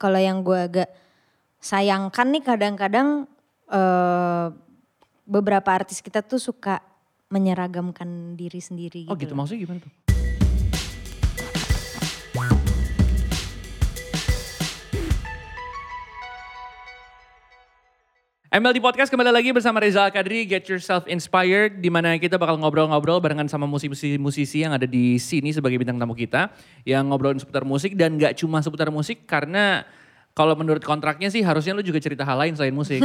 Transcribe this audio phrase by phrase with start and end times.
[0.00, 0.88] kalau yang gue agak
[1.60, 3.28] sayangkan nih kadang-kadang
[3.68, 4.46] eh,
[5.28, 6.80] beberapa artis kita tuh suka
[7.28, 9.28] menyeragamkan diri sendiri Oh gitu.
[9.28, 9.92] gitu, maksudnya gimana tuh?
[18.50, 23.22] MLD Podcast kembali lagi bersama Reza Al-Kadri, Get Yourself Inspired, di mana kita bakal ngobrol-ngobrol
[23.22, 26.50] barengan sama musisi-musisi yang ada di sini sebagai bintang tamu kita,
[26.82, 29.86] yang ngobrolin seputar musik dan gak cuma seputar musik karena
[30.34, 32.98] kalau menurut kontraknya sih harusnya lu juga cerita hal lain selain musik.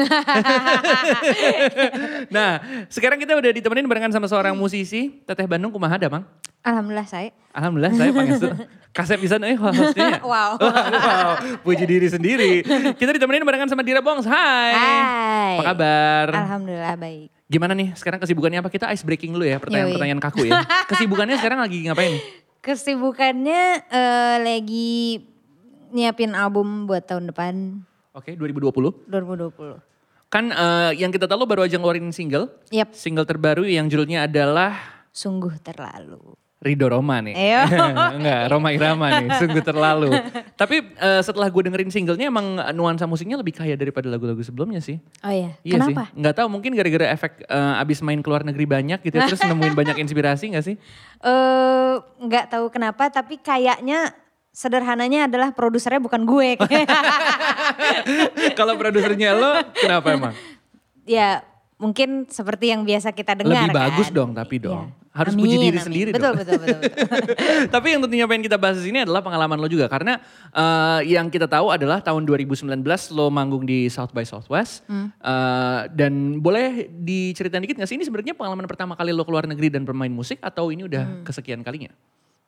[2.34, 2.58] nah,
[2.90, 6.26] sekarang kita udah ditemenin barengan sama seorang musisi, Teteh Bandung kumaha ada, Bang?
[6.66, 7.30] Alhamdulillah saya.
[7.54, 8.50] Alhamdulillah saya pangestu.
[8.96, 10.18] Kasep bisa hostnya.
[10.32, 10.58] Wow.
[10.64, 11.30] wow.
[11.62, 12.66] Puji diri sendiri.
[12.96, 14.26] Kita ditemenin barengan sama Dira Bongs.
[14.26, 14.72] Hai.
[14.74, 15.54] Hai.
[15.60, 16.28] Apa kabar?
[16.32, 17.30] Alhamdulillah baik.
[17.46, 18.72] Gimana nih sekarang kesibukannya apa?
[18.74, 20.64] Kita ice breaking dulu ya pertanyaan-pertanyaan kaku ya.
[20.90, 22.18] Kesibukannya sekarang lagi ngapain?
[22.66, 23.62] Kesibukannya
[23.94, 25.22] eh, lagi
[25.94, 27.86] nyiapin album buat tahun depan
[28.16, 29.12] Oke 2020.
[29.12, 30.32] 2020.
[30.32, 32.48] Kan eh, yang kita tahu baru aja ngeluarin single.
[32.72, 36.45] Yap, Single terbaru yang judulnya adalah sungguh terlalu.
[36.66, 37.38] Rido Roma nih.
[38.18, 40.10] Enggak, Roma Irama nih, sungguh terlalu.
[40.58, 44.98] Tapi eh, setelah gue dengerin singlenya emang nuansa musiknya lebih kaya daripada lagu-lagu sebelumnya sih.
[45.22, 46.10] Oh iya, Iya kenapa?
[46.10, 46.26] sih.
[46.36, 49.78] Tahu mungkin gara-gara efek eh, abis main ke luar negeri banyak gitu ya, terus nemuin
[49.78, 50.76] banyak inspirasi nggak sih?
[51.22, 54.10] Eh nggak tahu kenapa tapi kayaknya
[54.50, 56.58] sederhananya adalah produsernya bukan gue.
[58.58, 60.34] Kalau produsernya lo kenapa emang?
[61.06, 61.46] ya
[61.76, 64.16] mungkin seperti yang biasa kita dengar Lebih bagus kan.
[64.16, 64.88] dong tapi dong.
[64.88, 65.04] Iya.
[65.16, 65.86] Harus Amin, puji diri amin.
[65.88, 66.36] sendiri betul, dong.
[66.36, 67.36] Betul, betul, betul.
[67.80, 69.88] Tapi yang tentunya pengen kita bahas di sini adalah pengalaman lo juga.
[69.88, 70.20] Karena
[70.52, 72.68] eh, yang kita tahu adalah tahun 2019
[73.12, 74.84] lo manggung di South by Southwest.
[74.86, 75.16] Hmm.
[75.16, 79.72] Eh, dan boleh diceritain dikit gak sih ini sebenarnya pengalaman pertama kali lo keluar negeri
[79.72, 81.24] dan bermain musik atau ini udah Hmm.
[81.24, 81.96] kesekian kalinya?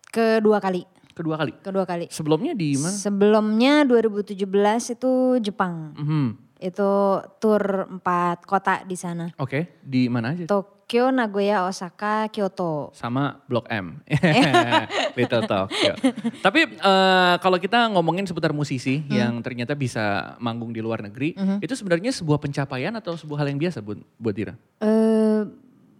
[0.03, 0.83] Kedua kali,
[1.13, 1.55] Kedua kali.
[1.57, 2.05] kedua kali.
[2.09, 2.91] Sebelumnya di mana?
[2.91, 4.43] Sebelumnya 2017
[4.89, 5.95] itu Jepang.
[5.95, 6.27] Mhm.
[6.57, 6.89] Itu
[7.37, 9.29] tur empat kota di sana.
[9.37, 10.49] Oke, di mana aja?
[10.49, 12.89] Tokyo, Nagoya, Osaka, Kyoto.
[12.91, 14.01] sama Blok M,
[15.17, 15.93] Little Tokyo.
[16.39, 19.11] Tapi eh, kalau kita ngomongin seputar musisi Hmm.
[19.11, 23.59] yang ternyata bisa manggung di luar negeri, itu sebenarnya sebuah pencapaian atau sebuah hal yang
[23.59, 24.53] biasa buat buat Dira?
[24.79, 25.41] Eh,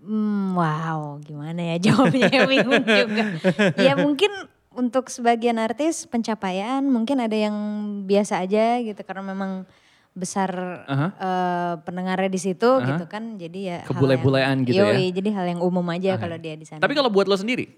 [0.01, 3.23] hmm, wow, gimana ya jawabnya bingung juga.
[3.77, 4.31] Ya mungkin
[4.71, 7.53] untuk sebagian artis pencapaian mungkin ada yang
[8.05, 9.65] biasa aja gitu karena memang
[10.17, 10.49] besar
[10.89, 11.07] Aha.
[11.13, 13.37] eh, pendengarnya di situ gitu kan.
[13.37, 14.97] Jadi ya Kebule-bulean gitu ya.
[14.97, 16.81] Yoi, jadi hal yang umum aja kalau dia di sana.
[16.81, 17.69] Tapi kalau buat lo sendiri,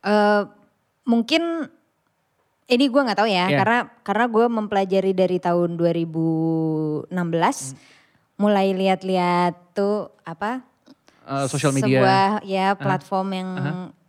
[0.00, 0.42] Eh,
[1.04, 1.68] mungkin
[2.64, 3.58] ini gue nggak tahu ya Iya.
[3.60, 7.12] karena karena gue mempelajari dari tahun 2016
[8.40, 10.64] mulai lihat-lihat tuh apa
[11.28, 13.48] eh, sosial media, sebuah ya platform yang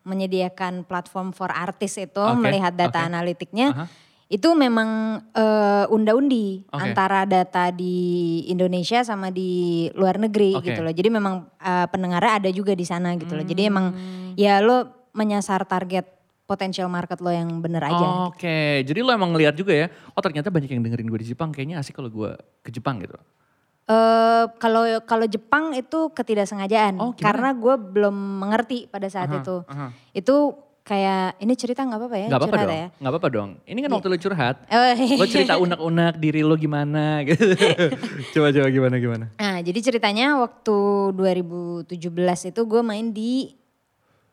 [0.02, 3.08] menyediakan platform for artis itu Oke, melihat data oke.
[3.12, 3.86] analitiknya Aha.
[4.32, 4.90] Itu memang
[5.30, 6.80] eh, unda-undi Oke.
[6.82, 8.00] antara data di
[8.48, 9.52] Indonesia sama di
[9.92, 10.72] luar negeri Oke.
[10.72, 10.90] gitu loh.
[10.90, 13.44] Jadi memang eh, pendengarnya ada juga di sana gitu loh.
[13.44, 14.32] Jadi emang Hmm.
[14.34, 16.08] ya lo menyasar target
[16.48, 18.08] potensial market lo yang bener aja.
[18.26, 21.52] Oke, jadi lo emang ngeliat juga ya, oh ternyata banyak yang dengerin gue di Jepang,
[21.52, 22.32] kayaknya asik kalau gue
[22.62, 23.16] ke Jepang gitu.
[23.84, 27.24] Eh, kalau kalau Jepang itu ketidaksengajaan Oh, gimana?
[27.24, 29.56] karena gue belum mengerti pada saat Aha, itu.
[29.66, 29.88] aha.
[30.12, 32.28] Itu kayak ini cerita nggak apa-apa ya?
[32.28, 32.88] Gak apa-apa dong, ya?
[32.92, 33.50] gak apa-apa dong.
[33.64, 37.46] Ini kan waktu lo curhat, Oh, lo cerita unek-unek diri lo gimana gitu.
[38.34, 39.26] Coba-coba gimana-gimana.
[39.38, 40.78] Nah, jadi ceritanya waktu
[41.14, 43.54] 2017 itu gue main di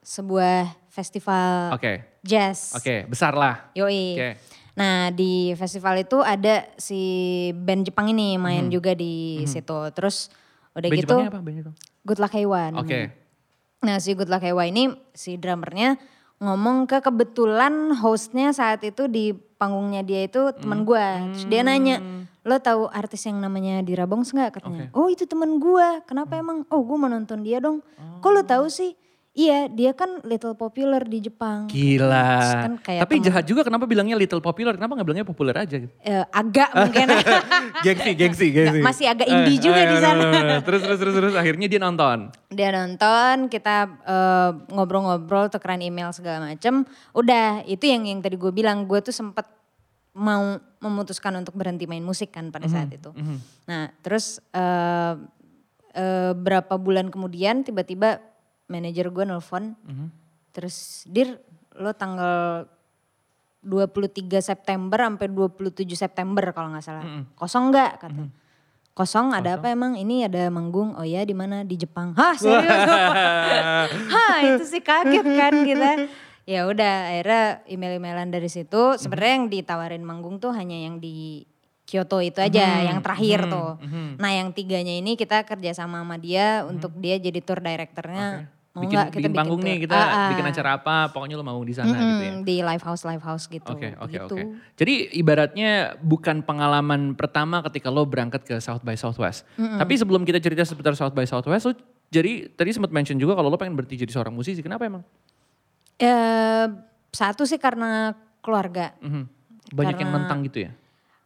[0.01, 2.73] sebuah festival Oke, jazz.
[2.73, 3.69] oke, besar lah.
[3.77, 4.17] Yoi.
[4.17, 4.31] Oke.
[4.73, 7.03] Nah, di festival itu ada si
[7.53, 9.79] band Jepang ini main juga di situ.
[9.93, 10.31] Terus
[10.73, 10.89] udah.
[10.89, 11.41] Band gitu Jepangnya apa?
[11.43, 11.75] Band Jepang?
[12.07, 12.73] Good Luck Heiwa Oke.
[12.73, 13.11] namanya.
[13.79, 15.99] Nah, si Good Luck Heiwa ini si drummernya
[16.39, 20.57] ngomong ke kebetulan hostnya saat itu di panggungnya dia itu Hmm.
[20.57, 21.27] teman gua.
[21.35, 21.99] Terus dia nanya,
[22.47, 24.87] lo tahu artis yang namanya Dira Bongs nggak katanya?
[24.95, 25.99] Oh itu teman gua.
[26.07, 26.63] Kenapa emang?
[26.71, 27.83] Oh gua mau nonton dia dong.
[28.23, 28.95] Kok lo tahu sih?
[29.39, 31.71] Iya dia kan little popular di Jepang.
[31.71, 32.27] Gila.
[32.27, 35.55] Terus kan kayak Tapi temen- jahat juga kenapa bilangnya little popular, kenapa gak bilangnya populer
[35.55, 35.95] aja gitu?
[36.03, 37.07] Eh, agak mungkin
[37.87, 38.83] gengsi, gengsi, gengsi.
[38.83, 40.59] masih agak indie juga di sana.
[40.67, 42.35] terus, terus, terus, terus, akhirnya dia nonton.
[42.51, 46.83] dia nonton kita eh, ngobrol-ngobrol tukeran email segala macem
[47.15, 49.47] udah itu yang yang tadi gue bilang gue tuh sempet
[50.19, 53.15] mau memutuskan untuk berhenti main musik kan pada saat itu
[53.71, 55.15] nah terus eh,
[55.95, 58.19] eh, berapa bulan kemudian tiba-tiba
[58.69, 59.75] manajer gue nelfon.
[60.53, 61.41] Terus dir
[61.75, 62.69] lo tanggal
[63.65, 67.05] 23 September sampai 27 September kalau nggak salah.
[67.35, 67.93] Kosong nggak?
[67.99, 68.25] kata.
[68.95, 69.95] Kosong ada apa emang?
[69.95, 70.95] Ini ada manggung.
[70.99, 71.63] Oh ya di mana?
[71.63, 72.15] Di Jepang.
[72.19, 72.67] Hah serius?
[74.15, 75.91] Hah itu sih kaget kan kita
[76.49, 78.99] ya udah akhirnya email-emailan dari situ.
[78.99, 81.47] Sebenarnya yang ditawarin manggung tuh hanya yang di
[81.89, 83.81] Kyoto itu aja, yang terakhir tuh.
[84.21, 88.51] Nah yang tiganya ini kita kerja sama sama dia untuk dia jadi tour directornya.
[88.69, 89.69] Mau bikin, nggak kita bikin panggung tour?
[89.69, 90.29] nih kita Ah, ah.
[90.31, 92.33] bikin acara apa pokoknya lo mau di sana gitu ya.
[92.33, 93.65] Mm, di live house live house gitu.
[93.67, 94.35] Oke oke gitu.
[94.37, 94.43] oke.
[94.77, 99.49] Jadi ibaratnya bukan pengalaman pertama ketika lo berangkat ke South by Southwest.
[99.57, 101.73] Tapi sebelum kita cerita seputar South by Southwest, lo
[102.09, 104.61] jadi tadi sempat mention juga kalau lo pengen berhenti jadi seorang musisi.
[104.61, 105.03] Kenapa emang?
[105.97, 106.67] Eh,
[107.11, 108.95] satu sih karena keluarga.
[109.01, 109.25] Mhm.
[109.69, 110.71] Banyak yang Karena- nentang gitu ya?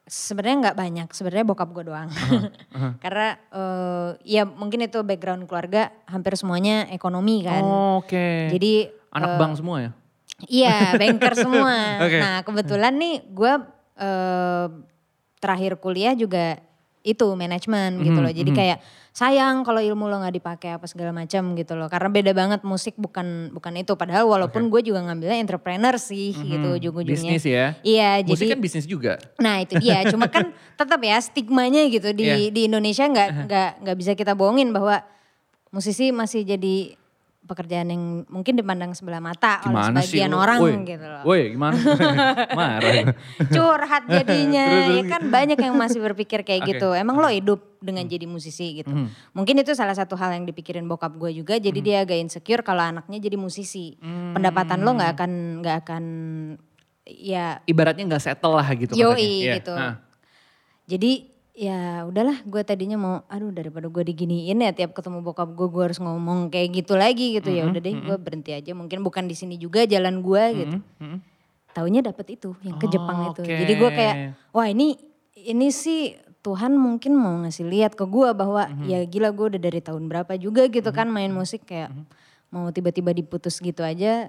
[0.02, 2.10] Sebenarnya nggak banyak, sebenarnya bokap gue doang.
[3.04, 7.62] Karena eh, ya mungkin itu background keluarga hampir semuanya ekonomi kan.
[7.62, 8.50] Oh, Oke.
[8.50, 9.90] Jadi Anak eh, bank semua ya?
[10.50, 12.02] Iya, banker semua.
[12.02, 12.18] Oke.
[12.18, 13.52] Nah, kebetulan nih gue
[13.96, 14.66] eh,
[15.38, 16.58] terakhir kuliah juga
[17.02, 18.32] itu manajemen gitu Mhm, loh.
[18.34, 18.78] Jadi kayak
[19.12, 21.92] sayang kalau ilmu lo nggak dipakai apa segala macam gitu loh.
[21.92, 23.92] Karena beda banget musik bukan bukan itu.
[23.92, 27.36] Padahal walaupun gue juga ngambilnya entrepreneur sih gitu ujung-ujungnya.
[27.36, 27.76] Bisnis ya?
[27.84, 29.20] Iya, Musik jadi kan bisnis juga.
[29.36, 30.50] Nah itu dia, cuma kan
[30.80, 32.48] tetap ya stigmanya gitu di Iya.
[32.48, 35.04] di Indonesia nggak nggak nggak bisa kita bohongin bahwa
[35.68, 36.96] musisi masih jadi
[37.42, 40.38] pekerjaan yang mungkin dipandang sebelah mata oleh Gimana sih sebagian lo?
[40.38, 41.22] orang Woi, gitu loh.
[41.26, 41.74] Woi gimana?
[42.58, 43.02] Marah.
[43.50, 44.96] Curhat jadinya, Terus, terus.
[44.96, 46.70] ya kan banyak yang masih berpikir kayak Oke.
[46.78, 46.94] gitu.
[46.94, 48.94] Emang lo hidup dengan jadi musisi gitu.
[49.34, 51.58] Mungkin itu salah satu hal yang dipikirin bokap gue juga.
[51.58, 53.98] Jadi dia agak insecure kalau anaknya jadi musisi.
[54.32, 55.30] Pendapatan lo nggak akan
[55.66, 56.04] nggak akan
[57.02, 58.94] ya Ibaratnya nggak settle lah gitu.
[58.94, 59.26] Yoi, katanya.
[59.26, 59.54] Iya.
[59.58, 59.74] gitu.
[59.74, 59.94] Nah,
[60.82, 61.12] Jadi
[61.52, 65.82] ya udahlah gue tadinya mau aduh daripada gue diginiin ya tiap ketemu bokap gue gue
[65.84, 67.52] harus ngomong kayak gitu lagi gitu.
[67.52, 68.72] Ya udah deh gue berhenti aja.
[68.72, 70.76] Mungkin bukan di sini juga jalan gue gitu.
[70.80, 71.16] mm-mm.
[71.72, 73.40] taunya dapet itu yang ke Oh, Jepang itu.
[73.44, 73.52] Oke.
[73.52, 74.16] jadi gue kayak
[74.52, 74.96] wah ini
[75.44, 78.88] ini sih Tuhan mungkin mau ngasih lihat ke gue bahwa Mm-hmm.
[78.88, 81.92] ya gila gue udah dari tahun berapa juga gitu kan main musik kayak
[82.52, 84.28] mau tiba-tiba diputus gitu aja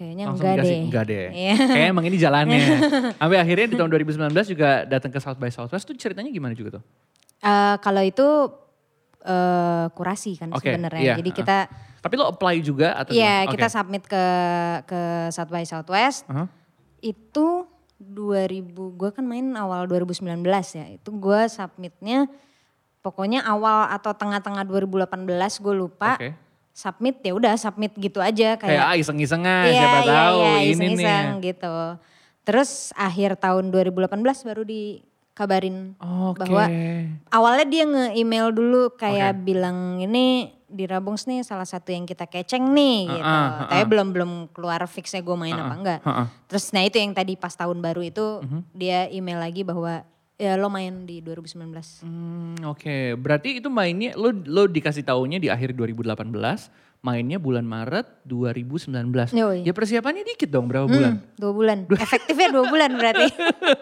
[0.00, 1.26] kayaknya Langsung enggak dikasih, deh Enggak deh.
[1.36, 1.54] Iya.
[1.76, 2.60] Kayak emang ini jalannya.
[3.20, 6.80] Sampai akhirnya di tahun 2019 juga datang ke South by Southwest tuh ceritanya gimana juga
[6.80, 6.82] tuh?
[7.44, 8.26] Eh, kalau itu
[9.20, 11.02] eh, kurasi kan Oke, sebenarnya.
[11.04, 11.68] iya, Jadi kita
[12.00, 13.52] Tapi lo apply juga atau iya gimana?
[13.52, 14.24] kita submit ke
[14.88, 16.24] ke South by Southwest.
[16.32, 16.48] Aha.
[17.04, 17.68] Itu
[18.00, 20.24] 2000 gue kan main awal 2019
[20.72, 20.88] ya.
[20.88, 22.24] Itu gue submitnya
[23.04, 25.28] pokoknya awal atau tengah-tengah 2018
[25.60, 26.16] gue lupa.
[26.16, 26.32] Oke.
[26.80, 30.48] Submit ya udah submit gitu aja Kayak kayak ah, iseng-isengan Iya, siapa iya, tahu iya,
[30.48, 30.72] ini nih.
[30.72, 31.76] iseng-iseng gitu.
[32.40, 36.40] Terus akhir tahun 2018 baru dikabarin Oke.
[36.40, 36.64] bahwa
[37.28, 42.62] awalnya dia nge-email dulu kayak bilang ini di Rabungs nih salah satu yang kita keceng
[42.70, 43.26] nih gitu.
[43.26, 43.68] uh, uh.
[43.68, 46.00] Tapi belum belum keluar fixnya gue main apa enggak.
[46.00, 46.26] uh-uh.
[46.46, 48.60] Terus nah itu yang tadi pas tahun baru itu Mhm.
[48.72, 50.00] dia email lagi bahwa
[50.40, 52.00] ya lo main di 2019.
[52.00, 56.16] Hmm, Oke, berarti itu mainnya lo lo dikasih taunya di akhir 2018,
[57.04, 59.36] mainnya bulan Maret 2019.
[59.36, 59.68] Yoi.
[59.68, 61.20] Ya persiapannya dikit dong berapa bulan?
[61.20, 61.78] Hmm, dua bulan.
[61.92, 63.28] Efektifnya dua bulan berarti.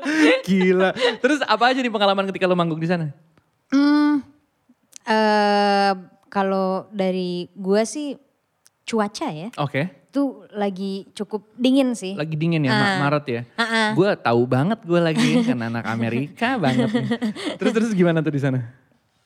[0.51, 0.91] Gila.
[1.23, 3.15] Terus apa aja nih pengalaman ketika lo manggung di sana?
[3.71, 4.27] Hmm,
[5.07, 5.93] eh
[6.27, 8.19] kalau dari gua sih
[8.83, 9.49] cuaca ya.
[9.63, 9.98] Oke.
[10.19, 12.13] Itu lagi cukup dingin sih.
[12.13, 12.99] Lagi dingin ya Ah.
[13.01, 13.43] Maret ya.
[13.55, 13.89] Ah, ah.
[13.95, 16.91] Gue tahu banget gue lagi kan anak Amerika banget.
[16.91, 17.07] nih.
[17.55, 18.67] Terus terus gimana tuh di sana?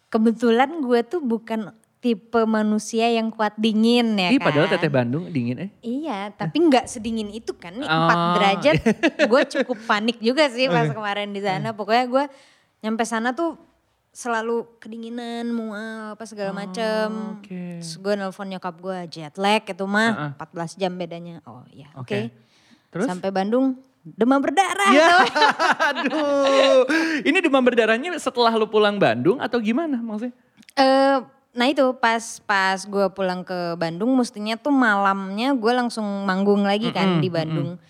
[0.07, 4.45] Kebetulan gue tuh bukan tipe manusia yang kuat dingin ya Ih kan.
[4.45, 5.71] padahal teteh Bandung dingin eh.
[5.81, 7.73] Iya, tapi nggak sedingin itu kan.
[7.73, 8.33] Nih 4 Oh.
[8.37, 8.77] derajat
[9.31, 11.73] gue cukup panik juga sih pas kemarin di sana.
[11.73, 12.25] Pokoknya gue
[12.81, 13.57] nyampe sana tuh
[14.13, 17.41] selalu kedinginan, mual, apa segala macem.
[17.41, 17.81] oke.
[17.81, 21.41] Terus gue nelfon nyokap gue jet lag itu mah 14 jam bedanya.
[21.49, 22.05] Oh iya oke.
[22.05, 22.21] Oke.
[22.93, 23.09] Terus?
[23.09, 24.93] Sampai Bandung demam berdarah.
[24.93, 25.17] Ya,
[25.95, 26.85] aduh.
[27.25, 30.37] Ini demam berdarahnya setelah lu pulang Bandung atau gimana maksudnya?
[30.77, 31.19] Eh,
[31.57, 36.93] nah itu pas pas gue pulang ke Bandung, mestinya tuh malamnya gue langsung manggung lagi
[36.93, 37.81] kan di Bandung.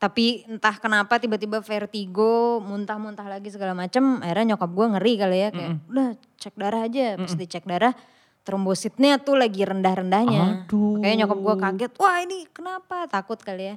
[0.00, 4.16] Tapi entah kenapa tiba-tiba vertigo, muntah-muntah lagi segala macem.
[4.24, 6.08] Akhirnya nyokap gue ngeri kali ya kayak, udah
[6.40, 7.20] cek darah aja.
[7.20, 7.92] Pas dicek darah,
[8.40, 10.64] trombositnya tuh lagi rendah-rendahnya.
[11.04, 13.04] Kayak nyokap gue kaget, wah ini kenapa?
[13.12, 13.76] Takut kali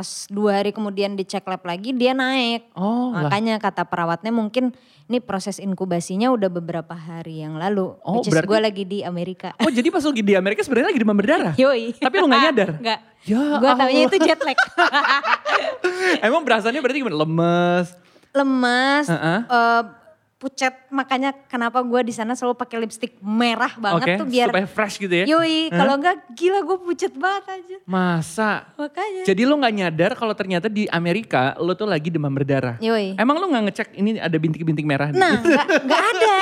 [0.00, 2.72] Pas dua hari kemudian dicek lab lagi dia naik.
[2.72, 3.28] Oh, lah.
[3.28, 4.72] Makanya kata perawatnya mungkin
[5.12, 8.00] ini proses inkubasinya udah beberapa hari yang lalu.
[8.00, 9.52] Oh, which berarti- gue lagi di Amerika.
[9.60, 11.52] Oh jadi pas lu di Amerika sebenarnya lagi demam berdarah?
[11.60, 12.00] Yoi.
[12.00, 12.70] Tapi lu gak nyadar?
[12.80, 13.00] Enggak.
[13.28, 14.08] Ya gue taunya Allah.
[14.08, 14.58] itu jet lag.
[16.32, 17.20] Emang perasaannya berarti gimana?
[17.20, 17.86] Lemes?
[18.32, 19.04] Lemas.
[19.12, 19.38] Heeh.
[19.44, 19.82] eh,
[20.40, 24.66] pucat makanya kenapa gue di sana selalu pakai lipstick merah banget Oke, tuh biar supaya
[24.66, 25.24] fresh gitu ya.
[25.28, 28.64] yoi kalau enggak gila gue pucat banget aja Masa?
[28.80, 32.80] makanya Jadi lo nggak nyadar kalau ternyata di Amerika lo tuh lagi demam berdarah.
[32.80, 35.12] yoi Emang lo nggak ngecek ini ada bintik-bintik merah?
[35.12, 36.36] Nah, nggak nggak ada.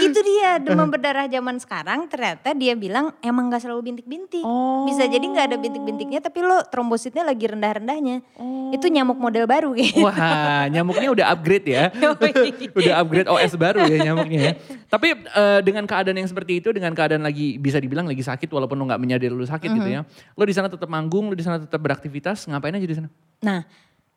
[0.00, 2.08] Itu dia demam berdarah zaman sekarang.
[2.08, 4.40] Ternyata dia bilang emang nggak selalu bintik-bintik.
[4.40, 4.88] Oh.
[4.88, 8.24] Bisa jadi nggak ada bintik-bintiknya, tapi lo trombositnya lagi rendah-rendahnya.
[8.72, 10.00] Itu nyamuk model baru gitu.
[10.00, 11.84] Wah, nyamuknya udah upgrade ya.
[12.78, 14.52] udah upgrade OS baru ya nyamuknya ya.
[14.86, 18.78] Tapi eh, dengan keadaan yang seperti itu, dengan keadaan lagi bisa dibilang lagi sakit walaupun
[18.78, 20.00] lo nggak menyadari lo sakit gitu ya.
[20.38, 23.08] Lo di sana tetap manggung, lo di sana tetap beraktivitas, ngapain aja di sana?
[23.42, 23.60] Nah,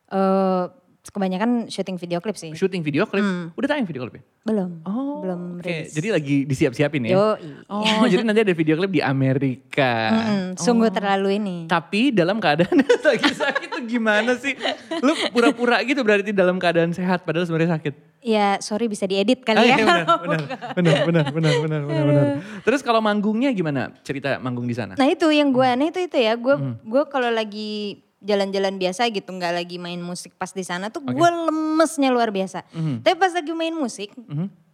[0.10, 0.66] eh
[1.08, 2.52] Kebanyakan syuting video klip sih.
[2.52, 3.24] Syuting video klip?
[3.24, 3.56] Hmm.
[3.56, 4.24] Udah tayang video klipnya?
[4.44, 4.84] Belum.
[4.84, 5.88] Oh, belum okay.
[5.88, 7.16] Jadi lagi disiap-siapin ya?
[7.16, 7.68] Yoi.
[7.72, 9.92] Oh, jadi nanti ada video klip di Amerika.
[10.12, 11.58] Hmm, sungguh terlalu ini.
[11.68, 14.56] Tapi dalam keadaan lagi sakit tuh gimana sih?
[15.04, 17.94] Lu pura-pura gitu berarti dalam keadaan sehat padahal sebenarnya sakit.
[18.28, 19.78] Ya, sorry bisa diedit kali ah, ya.
[19.78, 20.40] Iya, benar,
[20.76, 22.26] benar, benar, benar, benar, benar, benar.
[22.66, 23.94] Terus kalau manggungnya gimana?
[24.04, 24.98] Cerita manggung di sana?
[24.98, 26.34] Nah, itu yang gue aneh itu itu ya.
[26.36, 26.84] Gue hmm.
[26.84, 31.30] gue kalau lagi jalan-jalan biasa gitu, nggak lagi main musik pas di sana tuh gue
[31.48, 32.66] lemesnya luar biasa.
[32.70, 33.00] Hmm.
[33.02, 34.10] Tapi pas lagi main musik,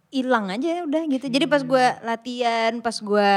[0.08, 1.26] hilang aja udah gitu.
[1.28, 3.30] Jadi pas gue latihan, pas gue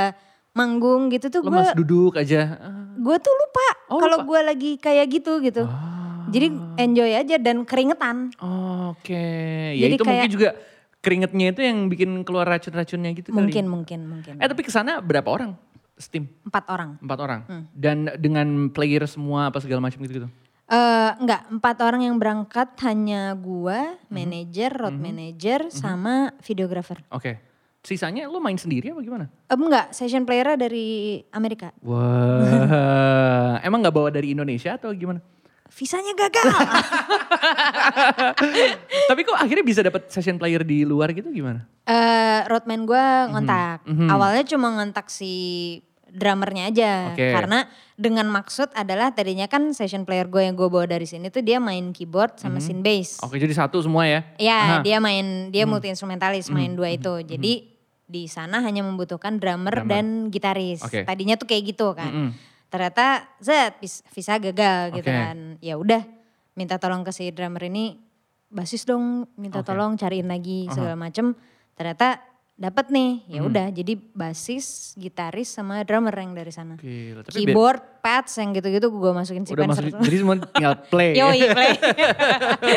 [0.54, 2.58] manggung gitu tuh gue Lemas duduk aja.
[2.98, 5.64] Gue tuh lupa Oh, kalau gue lagi kayak gitu gitu.
[6.28, 8.36] Jadi enjoy aja dan keringetan.
[8.92, 9.16] Oke,
[9.76, 10.50] ya Jadi itu mungkin kayak- juga
[11.00, 13.48] keringetnya itu yang bikin keluar racun-racunnya gitu kali.
[13.48, 14.34] Mungkin mungkin mungkin.
[14.38, 15.56] Eh tapi ke sana berapa orang?
[15.98, 16.30] Steam?
[16.46, 17.02] Empat orang.
[17.02, 17.40] Empat orang?
[17.46, 17.64] Hmm.
[17.74, 20.30] Dan dengan player semua apa segala macam gitu-gitu?
[20.68, 24.12] Eh enggak, empat orang yang berangkat hanya gua, Mhm.
[24.12, 27.00] manajer, road manager, sama videographer.
[27.10, 27.40] Oke.
[27.82, 29.26] Sisanya lu main sendiri apa gimana?
[29.48, 31.72] Eh, enggak, session playernya dari Amerika.
[31.80, 35.24] Wah, emang nggak bawa dari Indonesia atau gimana?
[35.68, 36.48] Visanya gagal.
[39.10, 41.64] Tapi kok akhirnya bisa dapat session player di luar gitu gimana?
[41.84, 43.88] Eh roadman gua ngontak.
[43.88, 44.08] mhm.
[44.10, 45.32] Awalnya cuma ngontak si
[46.10, 46.92] drummernya aja.
[47.12, 47.32] Oke.
[47.32, 51.42] Karena dengan maksud adalah tadinya kan session player gue yang gue bawa dari sini tuh
[51.42, 53.10] dia main keyboard sama synth bass.
[53.18, 53.26] Mhm.
[53.26, 54.22] Oke, jadi satu semua ya?
[54.38, 54.80] Ya.
[54.80, 54.84] Mhm.
[54.84, 57.22] dia main dia multi instrumentalis main dua itu.
[57.22, 57.74] Jadi
[58.08, 59.92] di sana hanya membutuhkan drummer, Drummer.
[59.92, 60.80] dan gitaris.
[60.80, 61.04] Oke.
[61.04, 62.08] Tadinya tuh kayak gitu kan.
[62.08, 62.32] Mm-mm.
[62.68, 65.12] Ternyata zet vis- visa gagal gitu Oke.
[65.14, 65.56] kan.
[65.60, 66.04] Ya udah
[66.54, 67.96] minta tolong ke si drummer ini
[68.48, 69.68] basis dong minta Oke.
[69.68, 71.36] tolong cariin lagi segala macem.
[71.76, 72.24] Ternyata
[72.58, 73.12] dapat nih.
[73.30, 73.48] Ya Mhm.
[73.48, 76.74] udah jadi basis, gitaris sama drummer yang dari sana.
[76.76, 79.84] Gila, tapi Keyboard, pads yang gitu-gitu gue masukin udah sequencer.
[79.88, 81.12] masuk, jadi semua tinggal play.
[81.12, 81.18] ya.
[81.24, 81.72] Yoi, play.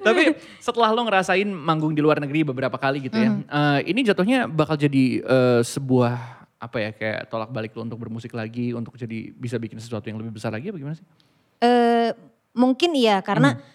[0.00, 0.22] Tapi
[0.58, 4.74] setelah lo ngerasain manggung di luar negeri beberapa kali gitu ya, eh, ini jatuhnya bakal
[4.74, 6.14] jadi eh, sebuah
[6.56, 10.16] apa ya kayak tolak balik lo untuk bermusik lagi, untuk jadi bisa bikin sesuatu yang
[10.16, 11.04] lebih besar lagi apa gimana sih?
[11.58, 12.16] Eh
[12.52, 13.74] mungkin iya karena Hmm.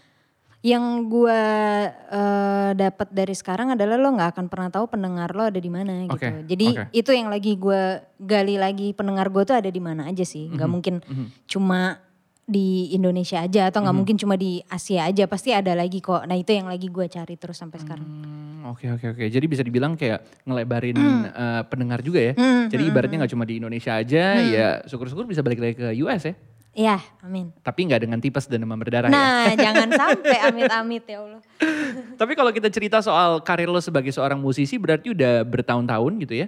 [0.61, 1.41] Yang gue
[1.89, 6.05] eh, dapat dari sekarang adalah lo nggak akan pernah tahu pendengar lo ada di mana
[6.05, 6.13] gitu.
[6.13, 6.83] Oke, Jadi oke.
[6.93, 7.81] itu yang lagi gue
[8.17, 10.47] gali lagi pendengar gue tuh ada di mana aja sih.
[10.47, 10.95] Nggak Hmm, mungkin
[11.45, 11.97] cuma
[12.45, 13.97] di Indonesia aja atau nggak Hmm.
[13.97, 15.25] mungkin cuma di Asia aja.
[15.25, 16.25] Pasti ada lagi kok.
[16.25, 18.05] Nah itu yang lagi gue cari terus sampai sekarang.
[18.05, 19.23] Hmm, Oke oke oke.
[19.25, 21.25] Jadi bisa dibilang kayak ngelebarin Hmm.
[21.25, 22.33] eh, pendengar juga ya.
[22.69, 24.45] Jadi ibaratnya nggak cuma di Indonesia aja, Hmm.
[24.47, 26.37] ya syukur-syukur bisa balik lagi ke US ya.
[26.71, 27.51] Iya, amin.
[27.59, 29.13] Tapi nggak dengan tipes dan demam berdarah ya.
[29.13, 31.41] Nah jangan sampai amit-amit ya Allah.
[32.21, 36.47] Tapi kalau kita cerita soal karir lo sebagai seorang musisi berarti udah bertahun-tahun gitu ya.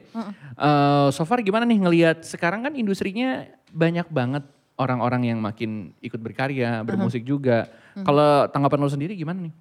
[0.55, 3.43] Eh, so far gimana nih ngelihat sekarang kan industrinya
[3.75, 4.47] banyak banget
[4.79, 7.67] orang-orang yang makin ikut berkarya, bermusik juga.
[7.93, 9.53] Kalau tanggapan lo sendiri gimana nih?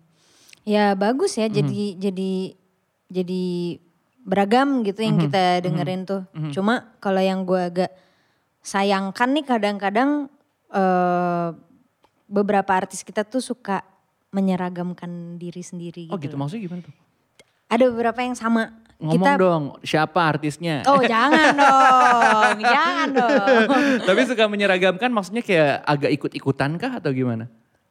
[0.63, 2.55] Ya bagus ya jadi jadi
[3.11, 3.43] jadi
[4.23, 5.27] beragam gitu yang Hmm.
[5.27, 6.23] kita dengerin tuh.
[6.55, 7.91] Cuma kalau yang gue agak
[8.63, 10.31] sayangkan nih kadang-kadang
[10.73, 11.49] eh,
[12.27, 13.85] beberapa artis kita tuh suka
[14.33, 16.33] menyeragamkan diri sendiri Oh gitu.
[16.33, 16.95] gitu maksudnya gimana tuh?
[17.69, 18.73] Ada beberapa yang sama.
[18.97, 20.87] Ngomong kita dong siapa artisnya?
[20.87, 23.67] Oh jangan dong, jangan dong.
[24.07, 27.51] Tapi suka menyeragamkan maksudnya kayak agak ikut-ikutan kah atau gimana?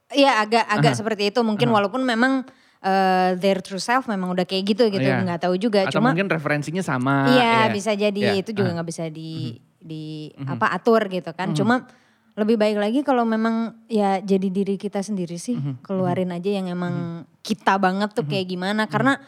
[0.10, 2.48] Iya agak agak seperti itu mungkin walaupun memang
[2.80, 5.22] eh, their true self memang udah kayak gitu gitu Iya.
[5.22, 7.30] nggak tahu juga Atau cuma mungkin referensinya sama.
[7.30, 7.72] Iya ya.
[7.72, 8.42] bisa jadi Iya.
[8.42, 11.52] itu juga nggak bisa di di apa atur gitu kan.
[11.54, 11.86] Cuma
[12.34, 16.96] lebih baik lagi kalau memang ya jadi diri kita sendiri sih keluarin aja yang emang
[17.42, 19.20] kita banget tuh kayak gimana karena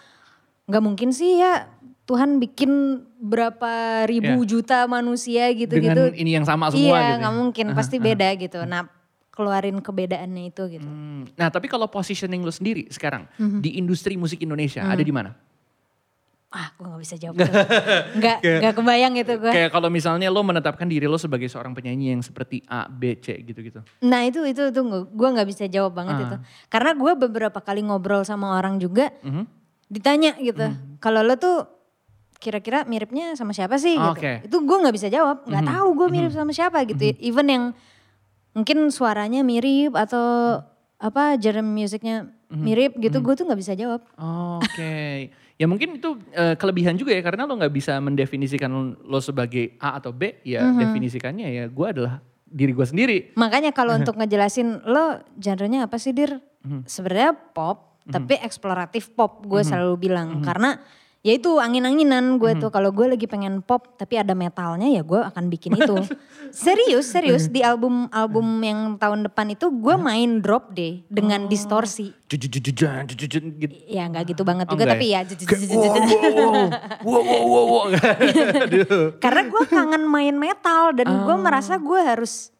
[0.63, 1.67] nggak mungkin sih ya
[2.03, 2.71] Tuhan bikin
[3.17, 3.71] berapa
[4.03, 4.49] ribu Iya.
[4.49, 6.03] juta manusia Dengan gitu-gitu.
[6.15, 7.07] ini yang sama semua iya gitu.
[7.07, 7.15] ya?
[7.17, 8.59] nggak mungkin pasti beda gitu.
[8.63, 8.87] Nah
[9.29, 10.83] keluarin kebedaannya itu gitu.
[10.83, 13.59] Hmm, Nah tapi kalau positioning lo sendiri sekarang Mhm.
[13.59, 15.31] di industri musik Indonesia ada di mana?
[16.53, 17.33] Ah gue nggak bisa jawab.
[17.35, 17.49] tuh.
[18.21, 19.49] Nggak nggak kebayang gitu gue.
[19.49, 23.41] Kayak kalau misalnya lo menetapkan diri lo sebagai seorang penyanyi yang seperti A, B, C
[23.41, 23.81] gitu-gitu.
[23.99, 26.21] Nah itu itu itu gue nggak bisa jawab banget Ah.
[26.23, 26.35] itu.
[26.69, 29.43] Karena gue beberapa kali ngobrol sama orang juga Mhm.
[29.89, 30.69] ditanya gitu.
[30.97, 31.65] Kalau lo tuh
[32.37, 34.13] kira-kira miripnya sama siapa sih gitu.
[34.13, 34.45] Oke.
[34.45, 37.17] Itu gue nggak bisa jawab, nggak tahu gue mirip sama siapa gitu.
[37.17, 37.63] Even yang
[38.53, 40.61] mungkin suaranya mirip atau
[41.01, 44.05] apa genre musiknya mirip gitu, gue tuh nggak bisa jawab.
[44.61, 45.33] Oke.
[45.57, 48.69] Ya mungkin itu eh, kelebihan juga ya karena lo nggak bisa mendefinisikan
[48.99, 50.41] lo sebagai A atau B.
[50.45, 52.19] Ya definisikannya ya gue adalah
[52.53, 53.17] diri gue sendiri.
[53.33, 56.37] Makanya kalau untuk ngejelasin lo genrenya apa sih dir?
[56.85, 60.79] Sebenarnya pop, tapi eksploratif pop gue selalu bilang karena
[61.23, 65.23] ya itu angin-anginan gue tuh kalau gue lagi pengen pop tapi ada metalnya ya gue
[65.23, 65.95] akan bikin itu.
[66.53, 72.11] serius serius di album album yang tahun depan itu gue main drop deh dengan distorsi.
[72.27, 73.75] Jujujujujan, jujujun gitu.
[73.87, 75.23] Ya nggak gitu banget Oh, juga tapi ya?
[75.23, 75.33] ya.
[79.23, 82.51] Karena gue kangen main metal dan gue merasa gue harus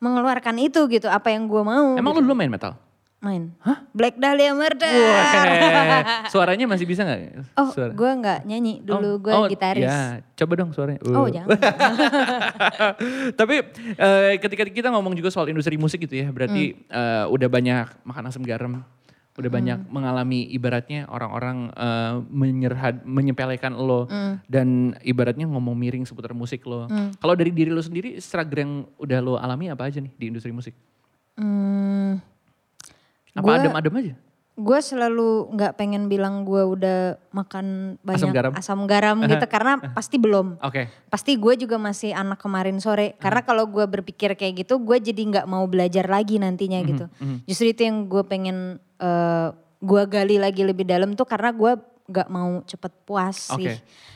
[0.00, 2.00] mengeluarkan itu gitu apa yang gue mau.
[2.00, 2.85] Emang lo dulu main metal?
[3.18, 3.50] Main?
[3.90, 4.86] Black Dahlia Murder.
[4.86, 7.48] Wah, suaranya masih bisa nggak?
[7.56, 8.84] Oh, gue nggak nyanyi.
[8.84, 9.82] Dulu Oh, gue oh, gitaris.
[9.82, 11.00] Ya, coba dong suaranya.
[11.02, 11.28] Oh, Uh.
[11.32, 11.56] jangan.
[13.40, 13.54] Tapi
[13.96, 16.92] eh, ketika kita ngomong juga soal industri musik gitu ya, berarti Hmm.
[16.92, 18.84] eh, udah banyak makan asam garam,
[19.34, 19.56] udah Hmm.
[19.58, 24.38] banyak mengalami ibaratnya orang-orang eh, menyerhad, menyepelekan lo Hmm.
[24.46, 24.68] dan
[25.00, 26.86] ibaratnya ngomong miring seputar musik lo.
[27.16, 30.52] Kalau dari diri lo sendiri, struggle yang udah lo alami apa aja nih di industri
[30.52, 30.76] musik?
[33.36, 34.14] Hmm, Apa adem-adem aja?
[34.56, 38.52] gue selalu nggak pengen bilang gue udah makan banyak Asam garam?
[38.56, 40.56] asam garam gitu karena pasti belum.
[40.58, 40.88] Oke.
[41.06, 43.20] Pasti gue juga masih anak kemarin sore.
[43.20, 47.04] Karena kalau gue berpikir kayak gitu, gue jadi nggak mau belajar lagi nantinya Mhm, gitu.
[47.44, 52.28] Justru itu yang gue pengen eh, gue gali lagi lebih dalam tuh karena gue nggak
[52.28, 53.66] mau cepet puas sih.
[53.66, 53.74] Oke.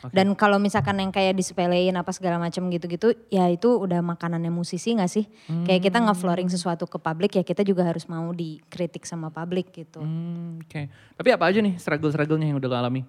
[0.09, 4.95] Dan kalau misalkan yang kayak disepelein apa segala macam gitu-gitu, ya itu udah makanannya musisi
[4.95, 5.27] nggak sih?
[5.63, 6.07] Kayak kita Hmm.
[6.07, 9.99] nge-flooring sesuatu ke publik ya kita juga harus mau dikritik sama publik gitu.
[9.99, 10.87] Hmm, Oke.
[10.89, 13.03] Tapi apa aja nih struggle-strugglenya yang udah lo alami?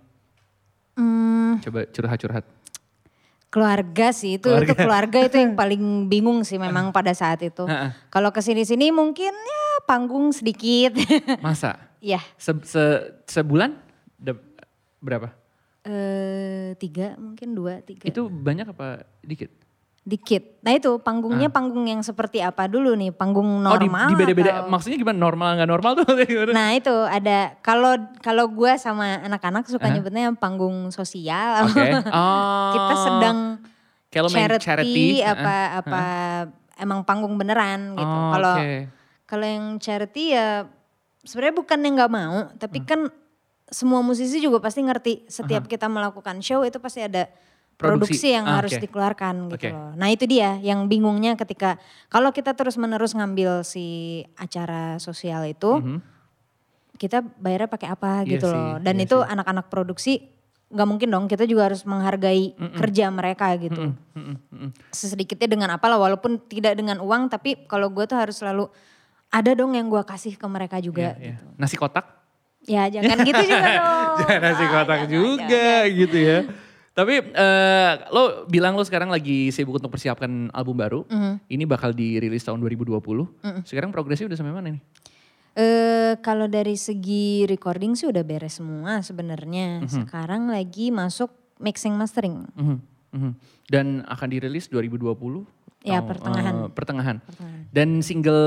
[0.92, 2.44] Hmm, Coba curhat-curhat.
[3.46, 7.68] keluarga sih itu itu keluarga itu yang paling bingung sih memang pada saat itu.
[7.68, 7.92] Heeh.
[8.08, 10.96] Kalau ke sini-sini mungkin ya panggung sedikit.
[11.38, 11.76] Masa?
[12.02, 13.76] ya Se- se- sebulan
[15.02, 15.28] berapa?
[15.82, 19.50] eh tiga mungkin dua tiga Itu banyak apa dikit?
[20.02, 20.58] dikit.
[20.62, 24.10] Nah itu panggungnya panggung yang seperti apa dulu nih panggung oh di, normal.
[24.10, 26.06] di beda-beda, atau- maksudnya gimana normal nggak normal tuh?
[26.50, 31.70] Nah itu ada kalau kalau gue sama anak-anak suka nyebutnya panggung sosial.
[31.70, 31.82] Oke.
[32.10, 32.70] Oh.
[32.74, 33.38] Kita sedang
[34.10, 36.02] charity, charity, apa apa
[36.78, 38.02] emang panggung beneran gitu.
[38.02, 38.74] Oh, Kalau oke.
[39.24, 40.66] kalau yang charity ya
[41.22, 42.86] sebenarnya bukan yang nggak mau, tapi Hmm.
[42.86, 43.00] kan
[43.72, 47.26] semua musisi juga pasti ngerti setiap kita melakukan show itu pasti ada
[47.72, 48.14] Produksi.
[48.14, 48.84] produksi, yang Ah, harus oke.
[48.84, 49.68] dikeluarkan gitu Oke.
[49.74, 49.90] loh.
[49.96, 55.82] Nah itu dia yang bingungnya ketika kalau kita terus menerus ngambil si acara sosial itu,
[55.82, 55.98] Mhm.
[56.94, 58.78] kita bayarnya pakai apa Iya gitu sih, loh.
[58.78, 60.30] Dan iya itu anak-anak produksi
[60.70, 63.92] nggak mungkin dong kita juga harus menghargai kerja mereka gitu.
[63.92, 64.70] Mm-mm, mm-mm.
[64.88, 68.70] Sesedikitnya dengan apalah walaupun tidak dengan uang tapi kalau gue tuh harus selalu
[69.28, 71.18] ada dong yang gue kasih ke mereka juga.
[71.18, 71.36] Iya, iya.
[71.58, 72.21] Nasi kotak?
[72.66, 74.10] Ya jangan gitu juga dong.
[74.22, 75.98] Jangan nasi kotak jangan, juga jangan.
[75.98, 76.38] gitu ya.
[76.92, 81.00] Tapi eh, lo bilang lo sekarang lagi sibuk untuk persiapkan album baru.
[81.08, 81.48] Mhm.
[81.48, 83.00] Ini bakal dirilis tahun 2020.
[83.64, 84.82] Sekarang progresnya udah sampai mana nih?
[85.52, 89.84] Eh kalau dari segi recording sih udah beres semua sebenarnya.
[89.88, 92.44] Sekarang lagi masuk mixing mastering.
[92.56, 92.76] Mhm,
[93.16, 93.32] mhm.
[93.68, 95.44] Dan akan dirilis 2020?
[95.82, 96.54] Ya, tahun- pertengahan.
[96.54, 97.16] eh, pertengahan.
[97.68, 98.44] Dan single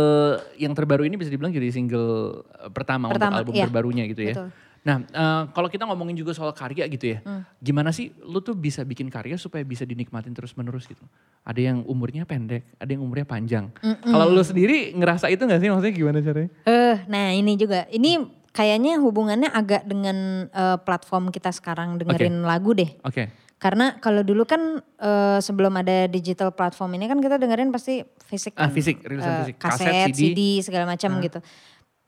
[0.56, 3.66] yang terbaru ini bisa dibilang jadi single eh, pertama, Pertama, untuk album iya.
[3.66, 4.36] terbarunya gitu ya.
[4.36, 4.50] Betul.
[4.86, 7.20] Nah eh, kalau kita ngomongin juga soal karya gitu ya.
[7.22, 7.42] Hmm.
[7.58, 11.02] Gimana sih lu tuh bisa bikin karya supaya bisa dinikmatin terus menerus gitu.
[11.42, 13.74] Ada yang umurnya pendek, ada yang umurnya panjang.
[13.82, 16.50] Kalau lu sendiri ngerasa itu gak sih maksudnya gimana caranya?
[16.64, 17.90] Eh, nah ini juga.
[17.90, 22.94] Ini kayaknya hubungannya agak dengan eh, platform kita sekarang dengerin lagu deh.
[23.02, 23.28] Oke.
[23.66, 28.54] Karena kalau dulu kan eh, sebelum ada digital platform ini kan kita dengerin pasti fisik
[28.54, 28.78] Ah, kan.
[28.78, 29.56] fisik, rilisan Eh, fisik.
[29.58, 30.40] Kaset, Kaset, CD, CD.
[30.62, 31.42] segala macam gitu.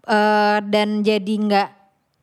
[0.05, 1.69] Eh, dan jadi nggak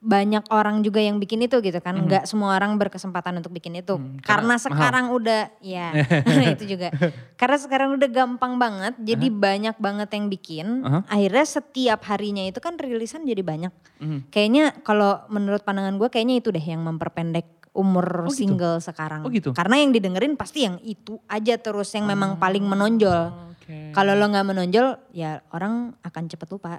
[0.05, 1.97] banyak orang juga yang bikin itu gitu kan.
[1.97, 3.97] Nggak semua orang berkesempatan untuk bikin itu.
[3.97, 5.91] Hmm, karena sekarang udah ya
[6.55, 6.95] itu juga.
[7.35, 8.95] Karena sekarang udah gampang banget.
[9.01, 10.67] Jadi banyak banget yang bikin.
[10.85, 11.09] Aha.
[11.11, 13.73] Akhirnya setiap harinya itu kan rilisan jadi banyak.
[13.99, 14.31] Mhm.
[14.31, 18.47] Kayaknya kalau menurut pandangan gue kayaknya itu deh yang memperpendek umur gitu?
[18.47, 19.27] single sekarang.
[19.27, 19.51] Oh gitu?
[19.51, 23.53] Karena yang didengerin pasti yang itu aja terus yang memang paling menonjol.
[23.59, 23.91] Oke.
[23.91, 26.79] Kalau lo nggak menonjol ya orang akan cepet lupa.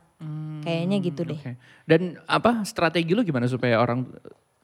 [0.64, 1.38] Kayaknya gitu deh.
[1.38, 1.54] Oke.
[1.84, 4.08] Dan apa strategi lu gimana supaya orang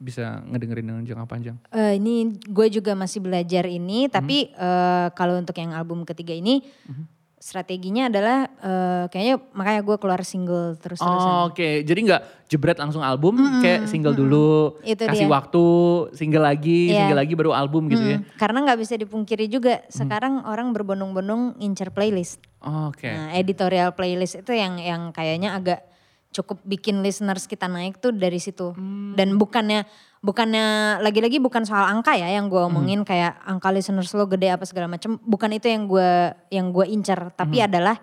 [0.02, 1.56] bisa ngedengerin dengan jangka panjang?
[1.70, 4.10] Eh, ini gue juga masih belajar ini, Mhm.
[4.10, 6.64] tapi eh, kalau untuk yang album ketiga ini
[7.42, 11.32] strateginya adalah eh, kayaknya makanya gue keluar single terus-terusan.
[11.34, 15.34] Oh, Oke, jadi nggak jebret langsung album, kayak single dulu, Itu kasih dia.
[15.34, 15.64] waktu,
[16.14, 17.04] single lagi, Iya.
[17.04, 18.18] single lagi baru album gitu ya.
[18.22, 22.38] Hmm, Karena nggak bisa dipungkiri juga sekarang orang berbondong-bondong incer playlist.
[22.62, 23.10] Oke.
[23.10, 25.82] Nah, editorial playlist itu yang yang kayaknya agak
[26.32, 28.72] cukup bikin listeners kita naik tuh dari situ.
[28.72, 29.12] Hmm.
[29.14, 29.84] Dan bukannya
[30.22, 32.72] bukannya lagi-lagi bukan soal angka ya yang gue Hmm.
[32.72, 35.20] omongin kayak angka listeners lo gede apa segala macam.
[35.20, 36.10] Bukan itu yang gue
[36.48, 37.68] yang gue incer, tapi Hmm.
[37.68, 37.96] adalah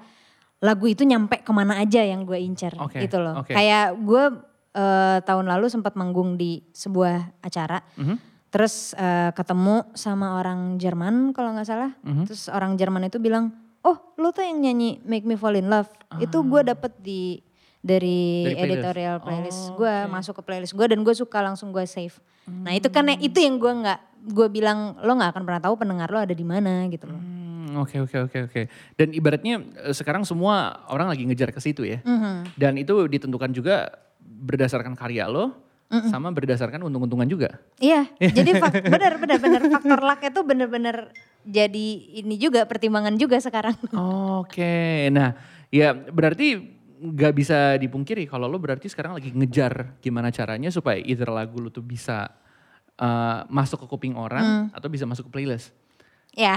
[0.59, 3.41] lagu itu nyampe ke mana aja yang gue incer Oke, gitu loh.
[3.41, 3.51] oke.
[3.51, 4.23] Kayak gue
[4.69, 7.81] eh, tahun lalu sempat manggung di sebuah acara.
[7.97, 8.15] Mhm.
[8.49, 11.91] Terus eh, ketemu sama orang Jerman kalau nggak salah.
[12.05, 12.29] Mhm.
[12.29, 13.49] Terus orang Jerman itu bilang,
[13.81, 15.89] oh lu tuh yang nyanyi Make Me Fall In Love.
[16.19, 17.41] Itu gue dapet di
[17.81, 18.75] dari, Dari playlist.
[18.75, 22.15] editorial playlist Oh, gue masuk ke playlist gue dan gue suka langsung gue save.
[22.45, 23.17] Nah itu kan Hmm.
[23.17, 26.43] itu yang gue nggak gue bilang lo nggak akan pernah tahu pendengar lo ada di
[26.43, 27.15] mana gitu loh.
[27.15, 28.61] Hmm, Oke oke oke oke.
[28.93, 30.55] Dan ibaratnya eh, sekarang semua
[30.87, 32.01] orang lagi ngejar ke situ ya.
[32.01, 32.51] Mhm.
[32.53, 33.87] Dan itu ditentukan juga
[34.19, 35.55] berdasarkan karya lo,
[36.05, 37.49] sama berdasarkan untung-untungan juga.
[37.79, 40.95] Iya, jadi fak- benar benar benar faktor luck itu benar-benar
[41.41, 41.87] jadi
[42.19, 43.73] ini juga pertimbangan juga sekarang.
[44.37, 45.33] Oke, nah
[45.69, 51.31] ya berarti nggak bisa dipungkiri kalau lo berarti sekarang lagi ngejar gimana caranya supaya either
[51.31, 52.27] lagu lo tuh bisa
[52.99, 55.71] uh, masuk ke kuping orang atau bisa masuk ke playlist.
[56.29, 56.55] ya,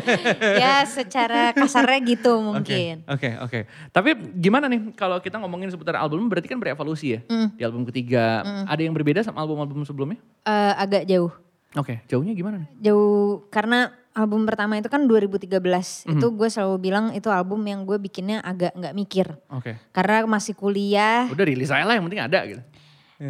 [0.64, 3.04] ya secara kasarnya gitu mungkin.
[3.04, 3.68] Oke, oke.
[3.92, 7.20] Tapi gimana nih kalau kita ngomongin seputar album berarti kan berevolusi ya.
[7.28, 7.48] Mm.
[7.52, 10.18] Di album ketiga, ada yang berbeda sama album-album sebelumnya?
[10.48, 11.30] Eh, agak jauh.
[11.76, 12.90] Oke, jauhnya gimana nih?
[12.90, 16.04] Jauh karena album pertama itu kan 2013.
[16.04, 16.20] Mhm.
[16.20, 19.26] Itu gue selalu bilang itu album yang gue bikinnya agak nggak mikir.
[19.48, 19.80] Oke.
[19.90, 21.24] Karena masih kuliah.
[21.26, 22.62] Udah rilis aja lah yang penting ada gitu.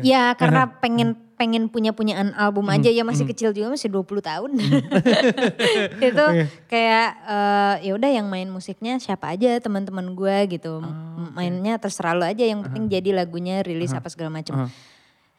[0.03, 2.74] Ya karena pengen pengen punya punyaan album Mhm.
[2.76, 4.50] aja ya masih kecil juga masih 20 tahun.
[6.11, 6.46] itu Iya.
[6.66, 10.79] kayak eh, ya udah yang main musiknya siapa aja teman-teman gue gitu.
[10.79, 14.66] Oh, M- Mainnya terserah lo aja yang penting jadi lagunya rilis apa segala macam.
[14.66, 14.70] Uh-huh.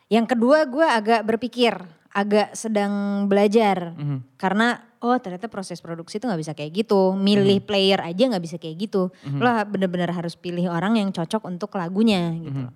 [0.10, 1.72] Yang kedua gue agak berpikir,
[2.12, 3.96] agak sedang belajar.
[3.96, 4.36] Mhm.
[4.36, 7.18] Karena oh ternyata proses produksi itu nggak bisa kayak gitu.
[7.18, 9.10] Milih player aja nggak bisa kayak gitu.
[9.42, 12.70] Lo bener-bener harus pilih orang yang cocok untuk lagunya gitu.
[12.70, 12.74] loh.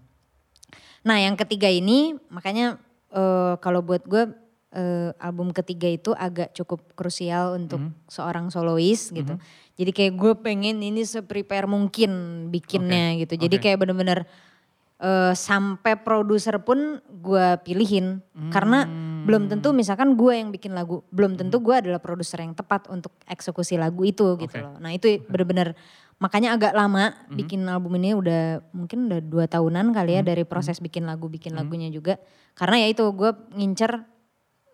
[1.06, 2.82] Nah yang ketiga ini makanya
[3.14, 4.26] eh, kalau buat gue
[4.74, 9.38] eh, album ketiga itu agak cukup krusial untuk seorang solois gitu.
[9.78, 13.38] Jadi kayak gue pengen ini se-prepare mungkin bikinnya gitu.
[13.38, 13.64] Jadi Oke.
[13.70, 14.26] kayak bener-bener
[14.98, 18.90] eh, sampai produser pun gue pilihin karena
[19.26, 23.18] belum tentu misalkan gue yang bikin lagu belum tentu gue adalah produser yang tepat untuk
[23.26, 24.64] eksekusi lagu itu gitu Oke.
[24.64, 24.78] loh.
[24.78, 25.74] Nah itu bener-bener
[26.16, 30.80] makanya agak lama bikin album ini udah mungkin udah dua tahunan kali ya dari proses
[30.80, 32.22] bikin lagu bikin lagunya juga.
[32.56, 34.06] Karena ya itu gue ngincer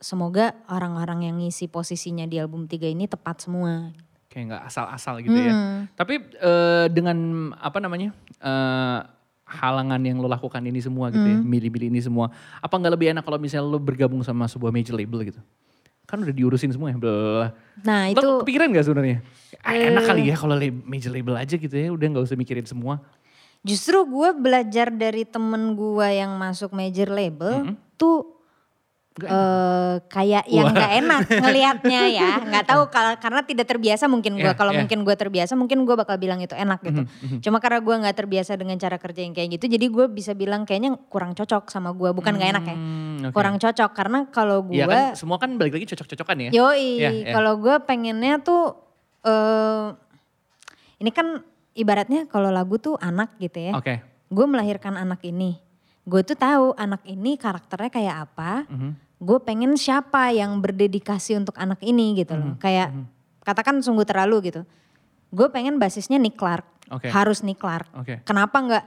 [0.01, 3.93] semoga orang-orang yang ngisi posisinya di album tiga ini tepat semua.
[4.27, 5.53] Kayak nggak asal-asal gitu ya.
[5.53, 5.79] Hmm.
[5.95, 8.11] Tapi eh, dengan apa namanya
[8.41, 8.99] eh,
[9.51, 11.43] halangan yang lo lakukan ini semua gitu ya, Hmm.
[11.43, 12.31] milih-milih ini semua.
[12.57, 15.41] Apa nggak lebih enak kalau misalnya lo bergabung sama sebuah major label gitu?
[16.07, 16.97] Kan udah diurusin semua ya.
[16.97, 17.51] Blah.
[17.83, 18.39] nah Lo itu Eh.
[18.43, 19.17] kepikiran gak sebenarnya?
[19.61, 23.03] Ah, enak kali ya kalau major label aja gitu ya, udah nggak usah mikirin semua.
[23.61, 28.40] Justru gue belajar dari temen gue yang masuk major label tuh
[29.19, 32.31] eh, kayak yang gak enak ngelihatnya ya.
[32.39, 34.47] Nggak tahu kalau karena tidak terbiasa mungkin gue.
[34.47, 34.79] Iya, Kalau iya.
[34.79, 37.01] mungkin gue terbiasa mungkin gue bakal bilang itu enak gitu.
[37.43, 40.63] Cuma karena gue nggak terbiasa dengan cara kerja yang kayak gitu, jadi gue bisa bilang
[40.63, 42.07] kayaknya kurang cocok sama gue.
[42.09, 43.35] Bukan nggak enak ya, Hmm, oke.
[43.35, 46.49] kurang cocok karena kalau gue Iya kan semua kan balik lagi cocok-cocokan ya.
[46.55, 47.33] Yoi, Iya, iya.
[47.35, 48.79] kalau gue pengennya tuh
[49.21, 49.87] eh
[50.97, 51.43] ini kan
[51.73, 53.75] ibaratnya kalau lagu tuh anak gitu ya.
[53.75, 53.99] Oke.
[54.31, 55.59] Gue melahirkan anak ini,
[56.01, 58.65] gue tuh tahu anak ini karakternya kayak apa.
[58.67, 58.91] Mhm.
[59.21, 62.41] Gue pengen siapa yang berdedikasi untuk anak ini gitu Mhm.
[62.41, 62.53] loh.
[62.57, 62.89] Kayak
[63.45, 64.61] katakan sungguh terlalu gitu.
[65.29, 67.07] Gue pengen basisnya Nick Clark, Oke.
[67.07, 67.87] harus Nick Clark.
[67.95, 68.19] Oke.
[68.25, 68.85] Kenapa nggak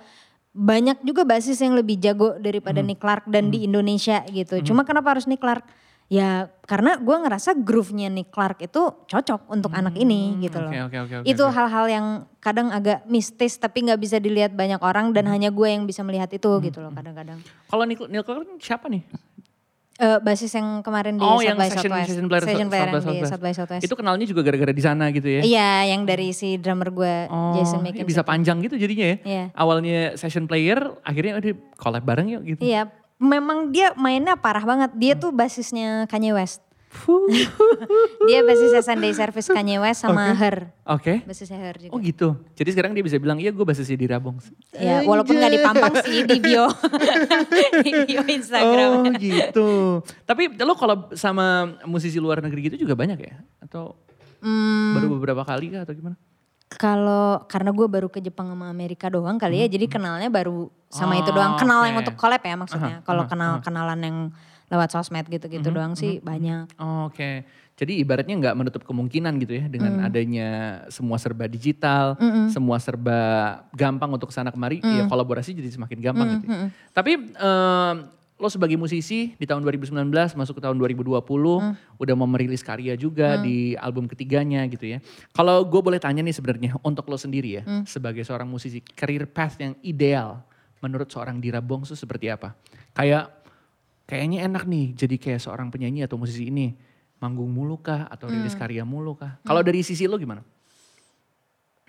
[0.55, 2.87] banyak juga basis yang lebih jago daripada Mhm.
[2.87, 4.62] Nick Clark dan di Indonesia gitu.
[4.62, 5.66] Cuma kenapa harus Nick Clark?
[6.07, 10.69] Ya karena gue ngerasa groove-nya Nick Clark itu cocok untuk anak ini gitu loh.
[10.69, 12.07] Hmm, oke, oke, oke, itu hal-hal yang
[12.38, 15.33] kadang agak mistis tapi nggak bisa dilihat banyak orang dan Hmm.
[15.33, 17.40] hanya gue yang bisa melihat itu gitu loh kadang-kadang.
[17.67, 19.01] Kalau Neil Neil Clark siapa nih?
[19.95, 22.09] Eh, basis yang kemarin di oh South yang by session, Southwest.
[22.11, 23.31] session player, Session player South by Southwest.
[23.31, 23.85] South by Southwest.
[23.87, 25.40] Itu kenalnya juga gara-gara di sana gitu ya?
[25.40, 28.11] Iya yang dari si drummer gue Oh, Jason ini McKinsey.
[28.11, 29.17] bisa panjang gitu jadinya ya.
[29.23, 29.45] Iya.
[29.55, 32.61] Awalnya session player, akhirnya udah collab bareng yuk gitu.
[32.61, 34.90] Iya, memang dia mainnya parah banget.
[34.96, 36.61] Dia tuh basisnya Kanye West.
[38.31, 40.70] dia basisnya Sunday Service Kanye West sama Her.
[40.87, 41.27] Oke.
[41.27, 41.90] Basisnya Her juga.
[41.90, 42.38] Oh gitu.
[42.55, 44.38] Jadi sekarang dia bisa bilang, iya gue basisnya di Rabong.
[44.79, 46.70] Ya, walaupun gak dipampang sih di bio.
[47.85, 48.90] di bio Instagram.
[48.94, 49.68] Oh gitu.
[50.22, 53.42] Tapi lo kalau sama musisi luar negeri gitu juga banyak ya?
[53.59, 53.98] Atau
[54.44, 56.20] Hmm, baru beberapa kali kah atau gimana?
[56.76, 61.18] Kalau karena gue baru ke Jepang sama Amerika doang kali ya, jadi kenalnya baru sama
[61.18, 61.54] itu doang.
[61.54, 61.87] Oh, Kenal oke.
[61.87, 62.96] yang untuk collab ya maksudnya.
[63.00, 64.16] Aha, Kalau aha, kenal kenalan yang
[64.72, 66.66] lewat sosmed gitu-gitu doang sih banyak.
[66.80, 70.48] Oh, Oke, jadi ibaratnya nggak menutup kemungkinan gitu ya dengan adanya
[70.88, 72.16] semua serba digital,
[72.48, 73.18] semua serba
[73.74, 76.46] gampang untuk sana kemari, ya kolaborasi jadi semakin gampang gitu.
[76.48, 76.70] ya.
[76.96, 77.96] Tapi em,
[78.35, 79.94] lo sebagai musisi di tahun 2019
[80.35, 81.23] masuk ke tahun 2020
[81.97, 84.99] udah mau merilis karya juga di album ketiganya gitu ya.
[85.31, 89.62] Kalau gue boleh tanya nih sebenarnya untuk lo sendiri ya sebagai seorang musisi, career path
[89.62, 90.42] yang ideal
[90.83, 92.59] menurut seorang Dira Bongs itu seperti apa?
[92.90, 93.31] Kayak
[94.05, 96.75] kayaknya enak nih jadi kayak seorang penyanyi atau musisi ini
[97.23, 99.38] manggung mulu kah atau rilis karya mulu kah?
[99.47, 100.42] Kalau dari sisi lo gimana?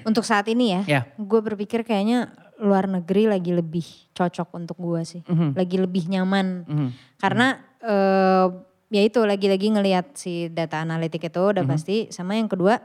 [0.05, 1.01] Untuk saat ini ya, Ya.
[1.17, 2.29] gue berpikir kayaknya
[2.61, 3.83] luar negeri lagi lebih
[4.15, 5.21] cocok untuk gue sih.
[5.27, 5.55] Mhm.
[5.55, 6.47] Lagi lebih nyaman.
[6.67, 6.89] Mhm.
[7.19, 8.47] Karena eh,
[8.89, 12.09] ya itu lagi-lagi ngelihat si data analitik itu udah pasti.
[12.09, 12.79] Sama yang kedua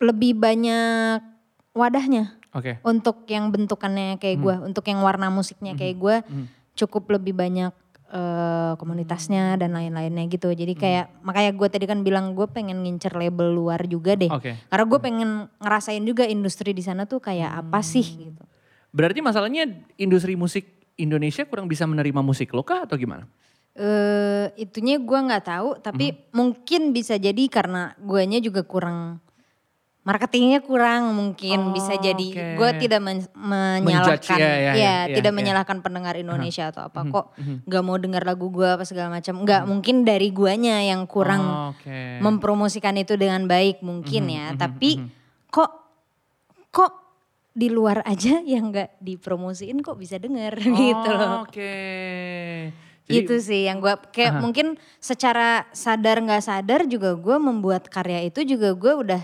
[0.00, 1.20] lebih banyak
[1.74, 2.38] wadahnya.
[2.54, 2.78] Oke.
[2.86, 6.16] Untuk yang bentukannya kayak gue, untuk yang warna musiknya kayak gue
[6.78, 7.74] cukup lebih banyak
[8.10, 10.52] eh, komunitasnya dan lain-lainnya gitu.
[10.52, 14.28] Jadi kayak makanya gue tadi kan bilang gue pengen ngincer label luar juga deh.
[14.28, 14.58] Oke.
[14.68, 15.30] Karena gue pengen
[15.62, 18.42] ngerasain juga industri di sana tuh kayak apa sih gitu.
[18.94, 19.66] Berarti masalahnya
[19.98, 23.26] industri musik Indonesia kurang bisa menerima musik lo kah atau gimana?
[23.74, 29.18] eh itunya gue nggak tahu, tapi mungkin bisa jadi karena guanya juga kurang
[30.04, 32.46] marketingnya kurang Oh, mungkin bisa jadi oke.
[32.54, 35.36] gue tidak men- menyalahkan ya, ya, ya, ya, ya, tidak ya.
[35.36, 37.00] menyalahkan pendengar Indonesia atau apa.
[37.02, 37.26] Kok
[37.64, 39.40] nggak mau dengar lagu gue apa segala macam.
[39.40, 42.20] Nggak mungkin dari guanya yang kurang Oh, Oke.
[42.20, 44.52] mempromosikan itu dengan baik mungkin ya.
[44.54, 45.00] tapi
[45.48, 45.72] kok
[46.68, 46.92] kok
[47.50, 50.52] di luar aja yang nggak dipromosiin kok bisa denger
[50.84, 51.40] gitu loh.
[51.40, 51.72] Oh, Oke.
[53.04, 58.44] itu sih yang gue kayak mungkin secara sadar nggak sadar juga gue membuat karya itu
[58.44, 59.22] juga gue udah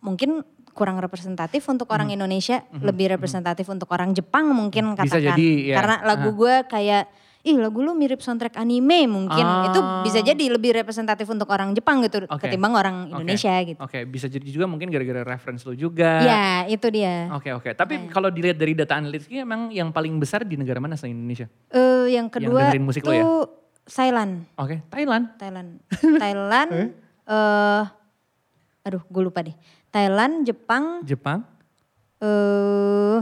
[0.00, 5.48] mungkin kurang representatif untuk orang Indonesia lebih representatif untuk orang Jepang mungkin Bisa katakan jadi,
[5.64, 5.74] ya.
[5.78, 7.04] karena lagu gue kayak
[7.40, 10.00] ih lagu lu mirip soundtrack anime mungkin itu Ah.
[10.00, 12.48] bisa jadi lebih representatif untuk orang Jepang gitu Oke.
[12.48, 12.96] ketimbang orang.
[13.06, 16.24] Indonesia gitu Oke, bisa jadi juga mungkin gara-gara reference lo juga.
[16.24, 17.70] ya itu dia Oke oke.
[17.70, 21.46] Tapi kalau dilihat dari data analitiknya emang yang paling besar di negara mana selain Indonesia?
[21.68, 23.24] Eh, yang kedua dengerin musik lo tuh ya?
[23.84, 25.24] Thailand Oke, Thailand.
[25.36, 25.68] Thailand.
[26.18, 26.70] Thailand,
[27.26, 27.82] eh
[28.84, 29.56] aduh gue lupa deh.
[29.88, 31.42] Thailand, Jepang, Jepang.
[32.20, 33.18] eh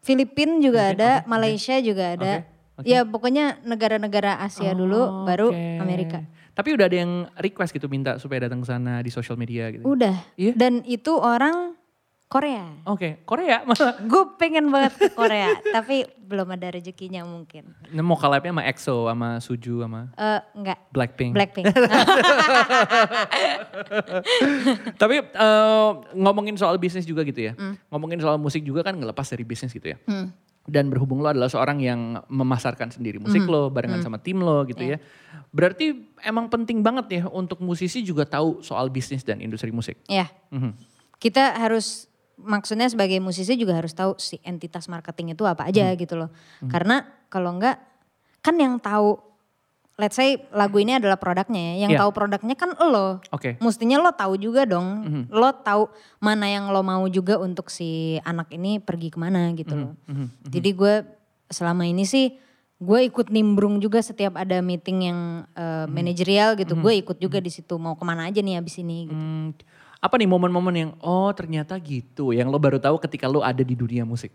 [0.00, 1.28] Filipina juga Filipin, ada, oke.
[1.28, 2.32] Malaysia juga ada.
[2.40, 2.86] Oke, oke.
[2.88, 5.76] Ya pokoknya negara-negara Asia dulu, Oh, baru oke.
[5.78, 6.24] Amerika.
[6.56, 9.86] Tapi udah ada yang request gitu minta supaya datang ke sana di sosial media gitu.
[9.86, 10.16] Udah.
[10.34, 10.58] Iya?
[10.58, 11.77] Dan itu orang
[12.28, 12.84] Korea.
[12.84, 13.96] Oke, Korea malah.
[14.10, 17.72] Gue pengen banget ke Korea, tapi belum ada rezekinya mungkin.
[17.88, 21.32] Nah, mau collabnya sama EXO, sama Suju, sama Eh enggak, Blackpink.
[21.32, 21.72] Blackpink.
[25.00, 27.52] Tapi eh, ngomongin soal bisnis juga gitu ya.
[27.56, 27.80] Hmm.
[27.88, 29.98] Ngomongin soal musik juga kan ngelepas dari bisnis gitu ya.
[30.68, 33.48] Dan berhubung lo adalah seorang yang memasarkan sendiri musik Hmm.
[33.48, 35.00] lo barengan sama tim lo gitu Iya.
[35.00, 35.04] ya.
[35.48, 39.96] Berarti emang penting banget ya untuk musisi juga tahu soal bisnis dan industri musik.
[40.04, 40.76] ya, Mhm.
[41.16, 42.07] kita harus
[42.38, 46.30] maksudnya sebagai musisi juga harus tahu si entitas marketing itu apa aja gitu loh.
[46.64, 47.78] Karena kalau enggak
[48.40, 49.18] kan yang tahu
[49.98, 51.86] let's say lagu ini adalah produknya ya.
[51.86, 52.00] Yang Iya.
[52.06, 53.18] tahu produknya kan lo.
[53.34, 53.58] Oke.
[53.58, 54.86] Mestinya lo tahu juga dong.
[55.28, 59.74] Lo tahu mana yang lo mau juga untuk si anak ini pergi ke mana gitu
[59.74, 59.92] loh.
[60.06, 60.94] mhm, Jadi gue
[61.50, 62.38] selama ini sih
[62.78, 65.20] gue ikut nimbrung juga setiap ada meeting yang
[65.50, 66.78] eh, manajerial gitu.
[66.78, 69.18] Gue ikut juga di situ mau ke mana aja nih abis ini gitu.
[69.18, 69.50] Hmm,
[69.98, 73.74] apa nih momen-momen yang oh ternyata gitu yang lo baru tahu ketika lo ada di
[73.74, 74.30] dunia musik.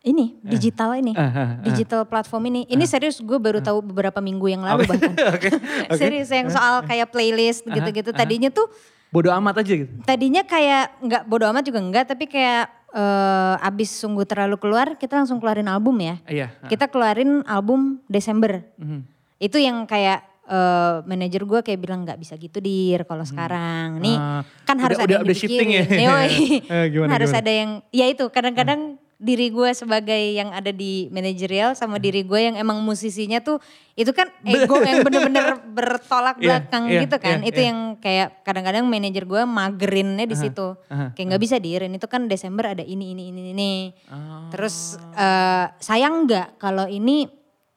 [0.00, 1.50] Ini digital ini, ah, ah.
[1.60, 2.64] digital platform ini.
[2.72, 5.12] Ini serius gue baru tahu beberapa minggu yang lalu bahkan.
[6.00, 8.08] serius yang soal kayak playlist gitu-gitu.
[8.16, 8.64] Tadinya tuh,
[9.12, 9.92] Bodoh amat aja gitu.
[10.08, 15.20] tadinya kayak nggak bodo amat juga enggak, tapi kayak eh, abis sungguh terlalu keluar, kita
[15.20, 16.16] langsung keluarin album ya.
[16.24, 16.48] Iya.
[16.64, 18.64] Kita keluarin album Desember.
[18.80, 19.04] Mhm.
[19.36, 23.96] Itu yang kayak eh, manajer gue kayak bilang nggak bisa gitu dir kalau sekarang.
[23.98, 25.84] Nih Ah, kan harus udah- ada udah- yang udah shifting ya?
[25.86, 26.34] Yoi.
[26.74, 27.40] Eh, gimana, harus gimana?
[27.40, 28.80] ada yang, ya itu kadang-kadang
[29.16, 33.60] diri gue sebagai yang ada di manajerial sama diri gue yang emang musisinya tuh
[33.94, 37.38] itu kan ego yang bener-bener bertolak Iya, belakang iya, gitu kan.
[37.38, 37.68] iya, itu iya.
[37.68, 40.72] yang kayak kadang-kadang manajer gue magerinnya di situ.
[40.88, 43.72] aha, Kayak nggak bisa dir, ini tuh kan Desember ada ini ini ini ini.
[44.08, 44.48] Ah.
[44.48, 47.28] Terus eh, sayang nggak kalau ini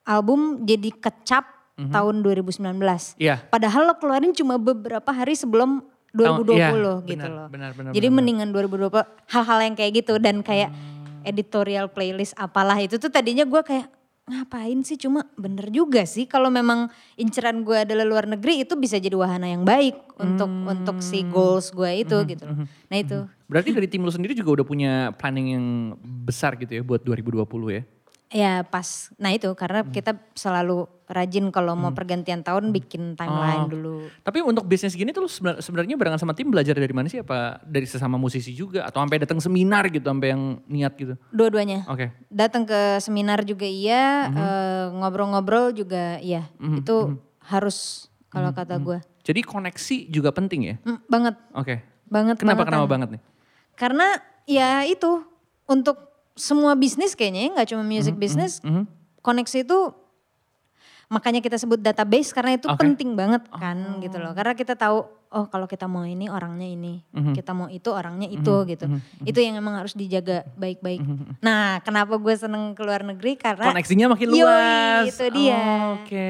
[0.04, 1.90] album jadi kecap Mhm.
[1.90, 3.18] tahun 2019.
[3.18, 3.42] Iya.
[3.50, 5.82] Padahal lo keluarin cuma beberapa hari sebelum
[6.14, 7.48] 2020 iya, gitu benar, loh.
[7.50, 9.02] benar, benar, jadi benar, mendingan 2020
[9.34, 10.70] hal-hal yang kayak gitu dan kayak
[11.26, 13.90] editorial playlist apalah itu tuh tadinya gue kayak
[14.24, 16.88] ngapain sih cuma bener juga sih kalau memang
[17.20, 21.74] inceran gue adalah luar negeri itu bisa jadi wahana yang baik untuk untuk si goals
[21.74, 22.64] gue itu gitu loh.
[22.64, 23.20] Nah itu.
[23.50, 25.66] Berarti dari tim lu sendiri juga udah punya planning yang
[26.24, 27.42] besar gitu ya buat 2020
[27.74, 27.84] ya?
[28.34, 33.69] Ya pas, nah itu karena kita selalu rajin kalau mau pergantian tahun bikin timeline Oh.
[33.69, 33.96] dulu.
[34.19, 37.22] Tapi untuk bisnis gini tuh sebenarnya barengan sama tim belajar dari mana sih?
[37.22, 38.89] Apa dari sesama musisi juga?
[38.89, 41.13] Atau sampai datang seminar gitu sampai yang niat gitu?
[41.30, 41.86] Dua-duanya.
[41.86, 42.10] Oke.
[42.28, 44.36] Datang ke seminar juga iya, Mhm.
[44.36, 46.50] eh, ngobrol-ngobrol juga iya.
[46.58, 48.58] Itu harus kalau Mhm.
[48.58, 48.98] kata gue.
[49.22, 50.76] Jadi koneksi juga penting ya?
[50.82, 51.76] Mm, banget, Oke.
[52.10, 52.36] banget.
[52.41, 52.74] Kenapa bangetan.
[52.74, 53.22] kenapa banget nih?
[53.78, 54.08] Karena
[54.43, 55.22] ya itu
[55.63, 58.89] untuk semua bisnis kayaknya ya, nggak cuma music business, Mhm.
[59.19, 59.80] koneksi itu
[61.08, 62.80] makanya kita sebut database karena itu Oke.
[62.80, 64.34] penting banget kan gitu loh.
[64.34, 67.34] Karena kita tahu oh kalau kita mau ini orangnya ini, Mhm.
[67.34, 68.86] kita mau itu orangnya itu gitu.
[69.22, 71.02] Itu yang emang harus dijaga baik-baik.
[71.38, 75.06] Nah, kenapa gue seneng ke luar negeri karena Koneksinya makin Yoi, luas.
[75.10, 75.62] itu dia.
[75.98, 76.30] Oke.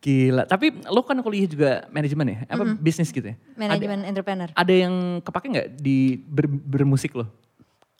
[0.00, 0.42] Gila.
[0.44, 2.38] Tapi lo kan kuliah juga manajemen ya?
[2.48, 3.36] Apa bisnis gitu ya?
[3.54, 4.50] manajemen entrepreneur.
[4.50, 7.30] Ada, ada yang kepake nggak di ber- bermusik lo?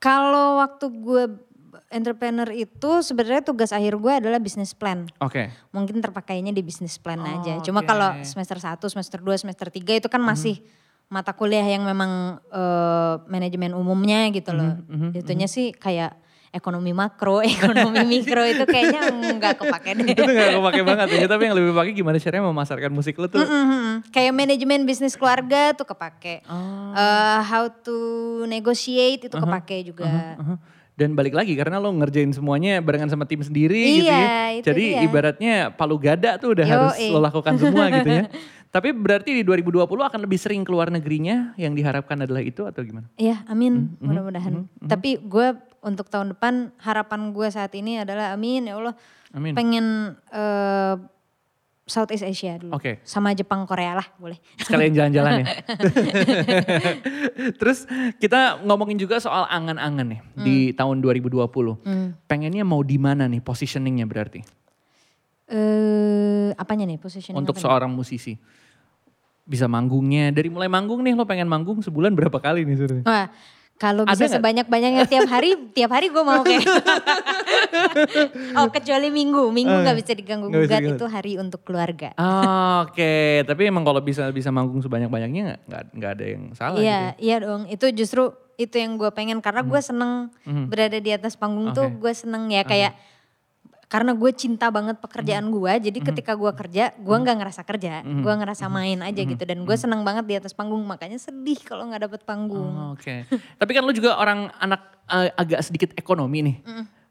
[0.02, 1.24] Kalau waktu gue
[1.88, 5.06] entrepreneur itu sebenarnya tugas akhir gue adalah business plan.
[5.18, 5.48] Oke.
[5.70, 7.60] mungkin terpakainya di bisnis plan Oh, aja.
[7.62, 7.88] Cuma oke.
[7.88, 10.58] kalau semester 1, semester 2, semester 3 itu kan masih
[11.06, 14.80] mata kuliah yang memang eh, manajemen umumnya gitu loh.
[15.12, 16.16] Itunya sih kayak
[16.52, 19.08] ekonomi makro, ekonomi mikro itu kayaknya
[19.40, 20.06] nggak kepake deh.
[20.12, 21.26] itu gak kepake banget ya.
[21.26, 23.40] Tapi yang lebih pakai gimana caranya memasarkan musik lo tuh.
[23.40, 24.12] Mhm.
[24.12, 26.44] Kayak manajemen bisnis keluarga tuh kepake.
[26.44, 26.92] Oh.
[26.92, 27.96] Eh, how to
[28.44, 30.36] negotiate itu kepake juga.
[30.36, 30.60] Uh-huh.
[30.92, 34.36] Dan balik lagi karena lo ngerjain semuanya barengan sama tim sendiri gitu Iya, ya.
[34.60, 35.00] itu Jadi dia.
[35.08, 36.72] ibaratnya palu gada tuh udah Yoi.
[36.76, 38.24] harus lo lakukan semua gitu ya.
[38.76, 43.08] Tapi berarti di 2020 akan lebih sering keluar negerinya yang diharapkan adalah itu atau gimana?
[43.16, 43.96] Iya, amin.
[44.00, 44.64] Mudah-mudahan.
[44.84, 48.94] Tapi gue untuk tahun depan harapan gue saat ini adalah amin ya Allah.
[49.30, 49.52] Amin.
[49.52, 49.86] Pengen
[50.28, 50.94] eh,
[51.82, 52.72] Southeast Asia dulu.
[52.72, 53.02] Oke.
[53.02, 54.38] Sama Jepang, Korea lah boleh.
[54.56, 55.46] Sekalian jalan-jalan ya.
[57.52, 57.84] Terus
[58.16, 61.42] kita ngomongin juga soal angan-angan nih di tahun 2020.
[62.24, 64.40] Pengennya mau di mana nih positioningnya berarti
[65.52, 67.36] Eh, apanya nih positioning?
[67.36, 67.66] untuk apanya?
[67.68, 68.40] seorang musisi?
[69.44, 73.04] Bisa manggungnya dari mulai manggung nih lo pengen manggung sebulan berapa kali nih sebenarnya?
[73.04, 73.26] Wah,
[73.82, 76.62] kalau bisa sebanyak-banyaknya tiap hari, tiap hari gue mau kayak.
[78.54, 82.14] oh kecuali minggu, minggu nggak bisa diganggu bisa gugat itu hari untuk keluarga.
[82.14, 86.86] Ah, Oke, tapi emang kalau bisa bisa manggung sebanyak-banyaknya nggak ada yang salah gitu.
[86.86, 87.12] Iya, ya.
[87.18, 87.66] iya dong.
[87.66, 90.30] Itu justru itu yang gue pengen karena gue seneng
[90.70, 91.98] berada di atas panggung tuh Hmm.
[91.98, 92.06] Oke.
[92.06, 92.94] gue seneng ya kayak
[93.92, 95.52] karena gue cinta banget pekerjaan Hmm.
[95.52, 99.30] gue jadi ketika gue kerja gue nggak ngerasa kerja gue ngerasa main aja Hmm.
[99.30, 99.44] gitu.
[99.44, 102.72] Dan gue seneng banget di atas panggung makanya sedih kalau nggak dapet panggung.
[102.72, 106.56] Oh, Oke, tapi kan lo juga orang anak eh, agak sedikit ekonomi nih.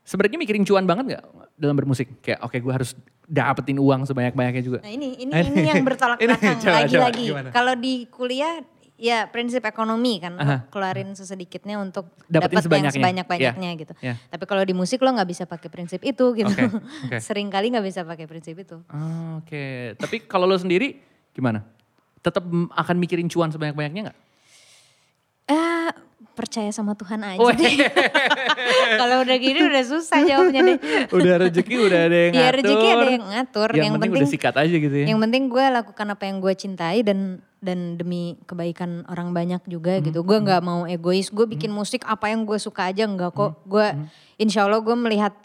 [0.02, 1.24] Sebenarnya mikirin cuan banget nggak
[1.56, 2.18] dalam bermusik?
[2.20, 4.80] Kayak oke gue harus dapetin uang sebanyak-banyaknya juga.
[4.82, 7.30] nah ini ini ini yang bertolak belakang lagi-lagi.
[7.54, 8.60] kalau di kuliah
[9.02, 10.58] ya prinsip ekonomi kan Aha.
[10.70, 12.94] keluarin sesedikitnya untuk dapat yang sebanyaknya.
[12.96, 14.14] sebanyak-banyaknya Iya, gitu iya.
[14.24, 16.70] tapi kalau di musik lo nggak bisa pakai prinsip itu gitu Oke,
[17.08, 17.18] oke.
[17.18, 21.66] sering kali nggak bisa pakai prinsip itu Oh, Oke, tapi kalau lo sendiri gimana?
[22.20, 24.18] Tetap akan mikirin cuan sebanyak-banyaknya nggak?
[25.48, 25.90] Ah,
[26.32, 27.52] percaya sama Tuhan aja Weh.
[27.52, 27.74] deh.
[29.02, 30.78] Kalau udah gini udah susah jawabnya deh.
[31.18, 32.56] udah rezeki udah ada yang Ya ngatur.
[32.56, 33.70] rezeki ada yang ngatur.
[33.70, 35.06] Yang, Yang, penting, penting, udah sikat aja gitu ya.
[35.10, 37.20] yang penting gue lakukan apa yang gue cintai dan
[37.62, 40.20] dan demi kebaikan orang banyak juga Hmm, gitu.
[40.22, 41.30] Gue nggak mau egois.
[41.30, 43.54] Gue bikin musik apa yang gue suka aja enggak kok.
[43.54, 43.88] Hmm, Gue
[44.36, 45.38] insya Allah gue melihat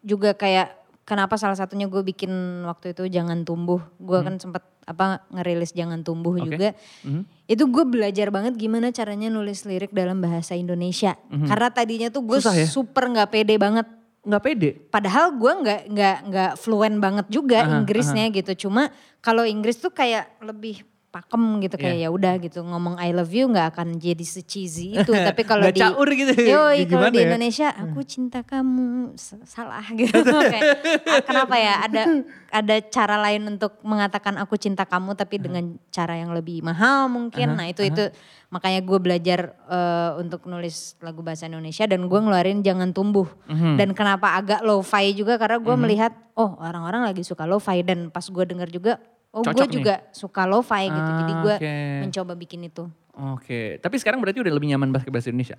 [0.00, 0.72] juga kayak
[1.04, 2.32] kenapa salah satunya gue bikin
[2.64, 3.84] waktu itu jangan tumbuh.
[3.96, 6.42] Gue kan sempat apa ngerilis jangan tumbuh Hmm.
[6.42, 6.50] Oke.
[6.50, 6.68] juga.
[7.04, 7.22] Mhm.
[7.46, 11.20] Itu gue belajar banget gimana caranya nulis lirik dalam bahasa Indonesia.
[11.28, 12.64] Karena tadinya tuh gue ya?
[12.64, 13.84] super nggak pede banget.
[14.20, 14.70] Nggak pede.
[14.88, 18.66] Padahal gue nggak nggak nggak fluent banget juga Aha, Inggrisnya gitu.
[18.66, 22.06] Cuma kalau Inggris tuh kayak lebih pakem gitu kayak Iya.
[22.06, 25.10] ya udah gitu ngomong I love you nggak akan jadi se-cheesy itu.
[25.28, 26.32] Tapi kalau di caur gitu.
[26.38, 27.26] Yoi, kalau Gimana di ya?
[27.26, 30.14] Indonesia aku cinta kamu salah gitu.
[30.54, 30.64] Kayak,
[31.04, 31.74] ah, kenapa ya?
[31.82, 32.02] Ada
[32.50, 37.58] ada cara lain untuk mengatakan aku cinta kamu tapi dengan cara yang lebih mahal mungkin.
[37.58, 38.06] Nah itu itu.
[38.50, 43.26] Makanya gue belajar eh, untuk nulis lagu bahasa Indonesia dan gue ngeluarin jangan tumbuh.
[43.50, 43.74] Mhm.
[43.74, 47.82] dan kenapa agak lo-fi juga karena gue melihat oh orang-orang lagi suka lo-fi.
[47.82, 48.92] Dan pas gue denger juga
[49.32, 49.74] oh gue nih.
[49.76, 51.74] juga suka lo-fi gitu jadi Ah, gue oke.
[52.00, 55.58] mencoba bikin itu Oke, tapi sekarang berarti udah lebih nyaman pakai bahasa Indonesia?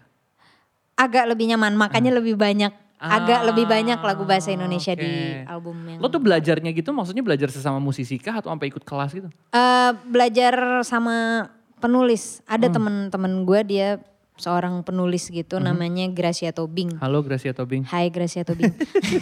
[0.93, 5.01] agak lebih nyaman makanya lebih banyak agak Ah, lebih banyak lagu bahasa Indonesia oke.
[5.01, 8.81] di album yang Lo tuh belajarnya gitu maksudnya belajar sesama musisi kah atau sampai ikut
[8.81, 9.29] kelas gitu?
[9.49, 12.75] Eh, belajar sama penulis ada Hmm.
[12.75, 13.87] temen-temen gue dia
[14.37, 16.97] seorang penulis gitu namanya Gracia Tobing.
[16.97, 17.85] Halo Gracia Tobing.
[17.85, 18.73] Hai Gracia Tobing.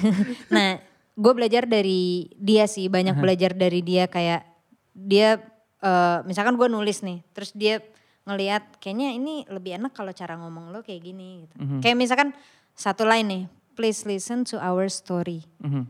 [0.54, 0.80] nah,
[1.20, 4.48] gue belajar dari dia sih, banyak belajar dari dia kayak
[4.96, 5.44] dia
[5.84, 7.84] eh, misalkan gue nulis nih, terus dia
[8.24, 11.56] ngelihat kayaknya ini lebih enak kalau cara ngomong lo kayak gini gitu.
[11.84, 12.30] Kayak misalkan
[12.78, 13.44] satu line nih,
[13.74, 15.44] please listen to our story.
[15.60, 15.84] Mhm.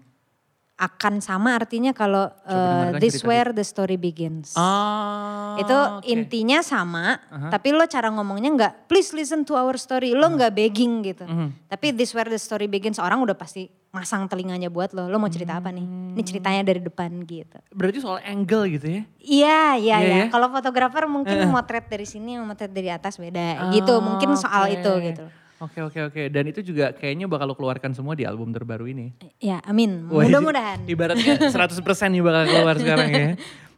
[0.80, 4.56] Akan sama artinya kalau dengarkan this where the story begins.
[4.56, 6.08] Ah, itu oke.
[6.08, 7.20] intinya sama,
[7.52, 11.28] tapi lo cara ngomongnya nggak please listen to our story, lo nggak begging gitu.
[11.28, 11.68] Mhm.
[11.68, 15.30] Tapi this where the story begins, orang udah pasti masang telinganya buat lo, lo mau
[15.30, 15.86] cerita apa nih?
[16.14, 17.58] Ini ceritanya dari depan gitu.
[17.74, 19.02] Berarti soal angle gitu ya?
[19.18, 20.24] Iya, iya, Iya ya?
[20.30, 23.74] Kalau fotografer mungkin motret dari sini, motret dari atas beda.
[23.74, 24.78] gitu, mungkin soal Oke.
[24.78, 25.26] itu gitu.
[25.60, 29.12] Oke oke oke dan itu juga kayaknya bakal lo keluarkan semua di album terbaru ini.
[29.44, 30.08] Ya, amin.
[30.08, 30.88] Mudah-mudahan.
[30.88, 31.84] Ibaratnya 100%
[32.16, 33.30] nih bakal keluar sekarang ya.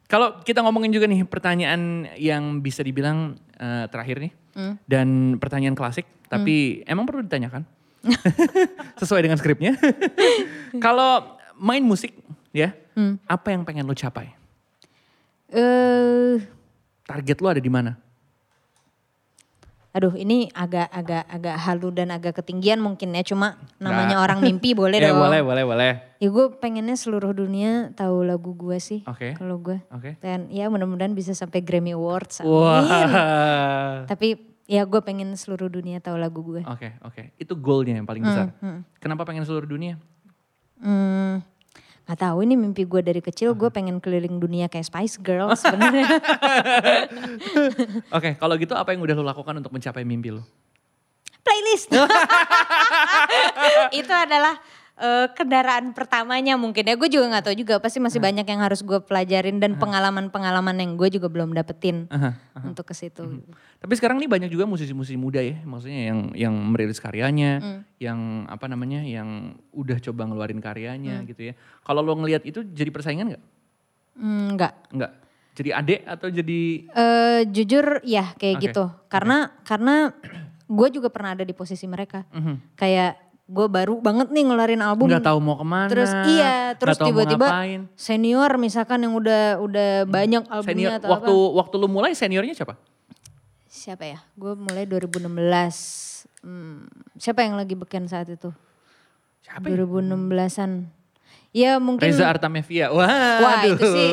[0.05, 4.31] Kalau kita ngomongin juga nih pertanyaan yang bisa dibilang eh, terakhir nih.
[4.53, 4.75] Hmm.
[4.85, 7.65] Dan pertanyaan klasik tapi emang perlu ditanyakan.
[9.01, 9.77] Sesuai dengan skripnya.
[10.85, 12.15] Kalau main musik
[12.51, 13.15] ya, Hmm.
[13.23, 14.35] apa yang pengen lo capai?
[15.47, 16.43] Eh,
[17.03, 17.95] Target lo ada di mana?
[19.91, 23.27] aduh, ini agak agak agak halu dan agak ketinggian mungkin ya.
[23.27, 24.23] Cuma namanya Nah.
[24.23, 25.19] orang mimpi boleh Eh, dong.
[25.19, 25.91] boleh boleh boleh.
[26.15, 29.03] Ya gue pengennya seluruh dunia tahu lagu gue sih.
[29.03, 29.35] Oke.
[29.35, 29.83] Kalau gue.
[29.91, 30.15] Oke.
[30.19, 32.39] Dan ya mudah-mudahan bisa sampai Grammy Awards.
[32.39, 32.47] amin.
[32.47, 34.07] Wah.
[34.07, 36.63] Tapi ya gue pengen seluruh dunia tahu lagu gue.
[36.63, 37.35] Oke, oke.
[37.35, 38.55] Itu goalnya yang paling besar.
[39.03, 39.99] Kenapa pengen seluruh dunia?
[40.79, 41.43] Hmm,
[42.07, 43.51] gak tahu ini mimpi gue dari kecil.
[43.51, 46.07] Gue pengen keliling dunia kayak Spice Girl sebenarnya.
[48.17, 50.47] Oke, kalau gitu apa yang udah lo lakukan untuk mencapai mimpi lo?
[51.43, 51.91] Playlist.
[53.99, 54.55] Itu adalah
[54.97, 56.95] eh, kendaraan pertamanya mungkin ya.
[56.99, 57.79] Gue juga nggak tahu juga.
[57.79, 62.35] Pasti masih banyak yang harus gue pelajarin dan pengalaman-pengalaman yang gue juga belum dapetin Aha,
[62.65, 63.41] untuk ke situ.
[63.79, 67.81] Tapi sekarang nih banyak juga musisi-musisi muda ya, maksudnya yang yang merilis karyanya, Hmm.
[67.97, 71.27] yang apa namanya, yang udah coba ngeluarin karyanya Hmm.
[71.29, 71.53] gitu ya.
[71.81, 73.43] Kalau lo ngelihat itu jadi persaingan nggak?
[74.17, 74.73] Hmm, Enggak.
[74.91, 75.11] Nggak.
[75.51, 76.61] Jadi adek atau jadi
[76.95, 78.85] Eh jujur ya kayak Oke, gitu.
[79.11, 80.15] Karena karena
[80.71, 82.23] gue juga pernah ada di posisi mereka.
[82.31, 82.77] Mhm.
[82.79, 83.19] Kayak
[83.51, 85.11] gue baru banget nih ngeluarin album.
[85.11, 85.91] nggak tahu mau ke mana?
[85.91, 87.47] Terus iya, terus tiba-tiba
[87.99, 91.57] senior misalkan yang udah udah banyak albumnya Senior, atau waktu apa.
[91.59, 92.79] waktu lo mulai seniornya siapa?
[93.67, 94.19] Siapa ya?
[94.39, 95.27] Gue mulai 2016.
[96.41, 96.87] Hmm,
[97.19, 98.55] siapa yang lagi beken saat itu?
[99.43, 99.83] Siapa ya?
[99.83, 100.71] 2016-an.
[101.51, 102.95] Ya mungkin Reza Artamevia.
[102.95, 103.11] Wah,
[103.43, 103.75] Wah aduh.
[103.75, 104.09] itu sih,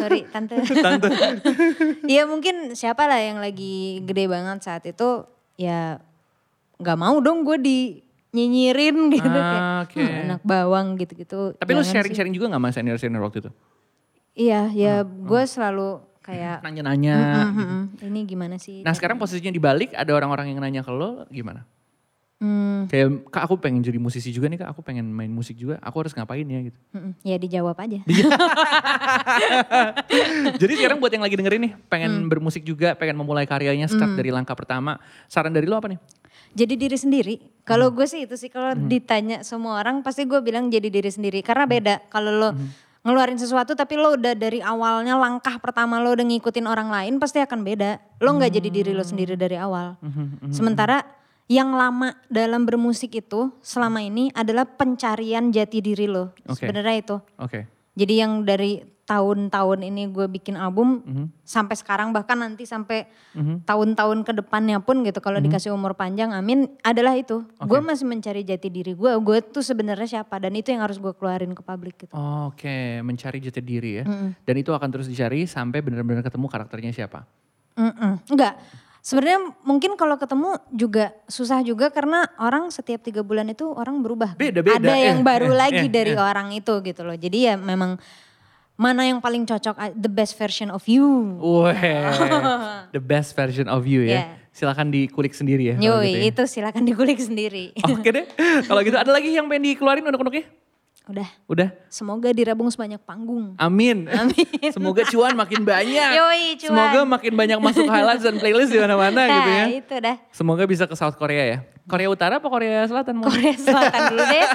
[0.00, 0.56] sorry tante.
[2.12, 5.28] Iya mungkin siapa lah yang lagi gede banget saat itu
[5.60, 6.00] ya
[6.80, 7.78] nggak mau dong gue di
[8.36, 9.96] nyinyirin gitu Ah, kayak oke.
[9.96, 11.40] "Hmm, anak bawang gitu-gitu.
[11.56, 13.50] Tapi lo Jangan sih." sharing-sharing juga gak sama senior-senior waktu itu?
[14.36, 17.16] Iya ya gue selalu kayak Nanya-nanya.
[17.16, 18.84] "Mm, mm, mm, ini gimana sih?
[18.84, 21.64] Nah sekarang posisinya dibalik, ada orang-orang yang nanya ke lo gimana?
[22.36, 25.80] Hmm, Kayak kak aku pengen jadi musisi juga nih kak, aku pengen main musik juga,
[25.80, 26.76] aku harus ngapain ya gitu.
[27.24, 28.04] ya dijawab aja.
[30.60, 32.28] jadi sekarang buat yang lagi dengerin nih, pengen Hmm.
[32.28, 35.00] bermusik juga, pengen memulai karyanya, start dari langkah pertama.
[35.26, 35.98] Saran dari lo apa nih?
[36.56, 37.34] Jadi diri sendiri.
[37.62, 37.94] Kalau Hmm.
[37.94, 41.68] gue sih itu sih kalau ditanya semua orang pasti gue bilang jadi diri sendiri karena
[41.68, 42.72] beda kalau lo Hmm.
[43.04, 47.38] ngeluarin sesuatu tapi lo udah dari awalnya langkah pertama lo udah ngikutin orang lain pasti
[47.38, 48.00] akan beda.
[48.18, 50.00] Lo nggak jadi diri lo sendiri dari awal.
[50.00, 51.04] Hmm, Sementara
[51.46, 56.34] yang lama dalam bermusik itu selama ini adalah pencarian jati diri lo.
[56.48, 56.66] Oke.
[56.66, 57.16] Sebenarnya itu.
[57.38, 57.70] Oke.
[57.94, 61.26] Jadi yang dari tahun-tahun ini gue bikin album Mhm.
[61.40, 63.06] sampai sekarang bahkan nanti sampai
[63.62, 65.46] tahun-tahun ke depannya pun gitu kalau Mhm.
[65.46, 67.46] dikasih umur panjang amin adalah itu.
[67.62, 69.12] Gue masih mencari jati diri gue.
[69.22, 72.12] Gue tuh sebenarnya siapa dan itu yang harus gue keluarin ke publik gitu.
[72.12, 74.04] Oke, mencari jati diri ya.
[74.42, 77.22] Dan itu akan terus dicari sampai benar-benar ketemu karakternya siapa.
[77.78, 78.26] Mm-mm.
[78.26, 78.58] Enggak.
[78.98, 84.34] Sebenarnya mungkin kalau ketemu juga susah juga karena orang setiap tiga bulan itu orang berubah.
[84.34, 84.42] kan.
[84.42, 86.18] Beda-beda, Ada yang eh, baru eh, lagi eh, dari eh.
[86.18, 87.14] orang itu gitu loh.
[87.14, 88.02] Jadi ya memang
[88.76, 91.36] mana yang paling cocok the best version of you.
[91.40, 91.72] Wah,
[92.94, 94.12] the best version of you ya.
[94.12, 94.28] Yeah.
[94.52, 95.76] Silakan dikulik sendiri ya.
[95.76, 96.28] Yoi, gitu ya.
[96.32, 97.76] itu silakan dikulik sendiri.
[97.92, 98.24] Oke deh,
[98.64, 100.48] kalau gitu ada lagi yang pengen dikeluarin unek-uneknya?
[101.06, 103.54] Udah, Udah, semoga dirabung sebanyak panggung.
[103.62, 104.10] amin.
[104.18, 104.74] Amin.
[104.74, 106.10] Semoga cuan makin banyak.
[106.18, 106.74] Yoi, cuan.
[106.74, 109.64] Semoga makin banyak masuk highlights dan playlist di mana-mana Nah, gitu ya.
[109.70, 110.16] itu dah.
[110.34, 111.58] Semoga bisa ke South Korea ya.
[111.86, 113.22] Korea Utara apa Korea Selatan?
[113.22, 114.46] Korea Selatan dulu deh.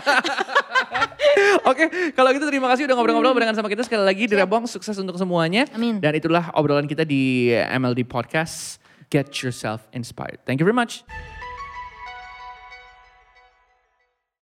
[1.71, 4.67] Oke, kalau gitu terima kasih udah ngobrol-ngobrol barengan sama kita sekali lagi di Rabong.
[4.67, 5.63] Sukses untuk semuanya.
[5.71, 6.03] Amin.
[6.03, 8.83] Dan itulah obrolan kita di MLD Podcast.
[9.11, 10.43] Get yourself inspired.
[10.43, 11.03] Thank you very much.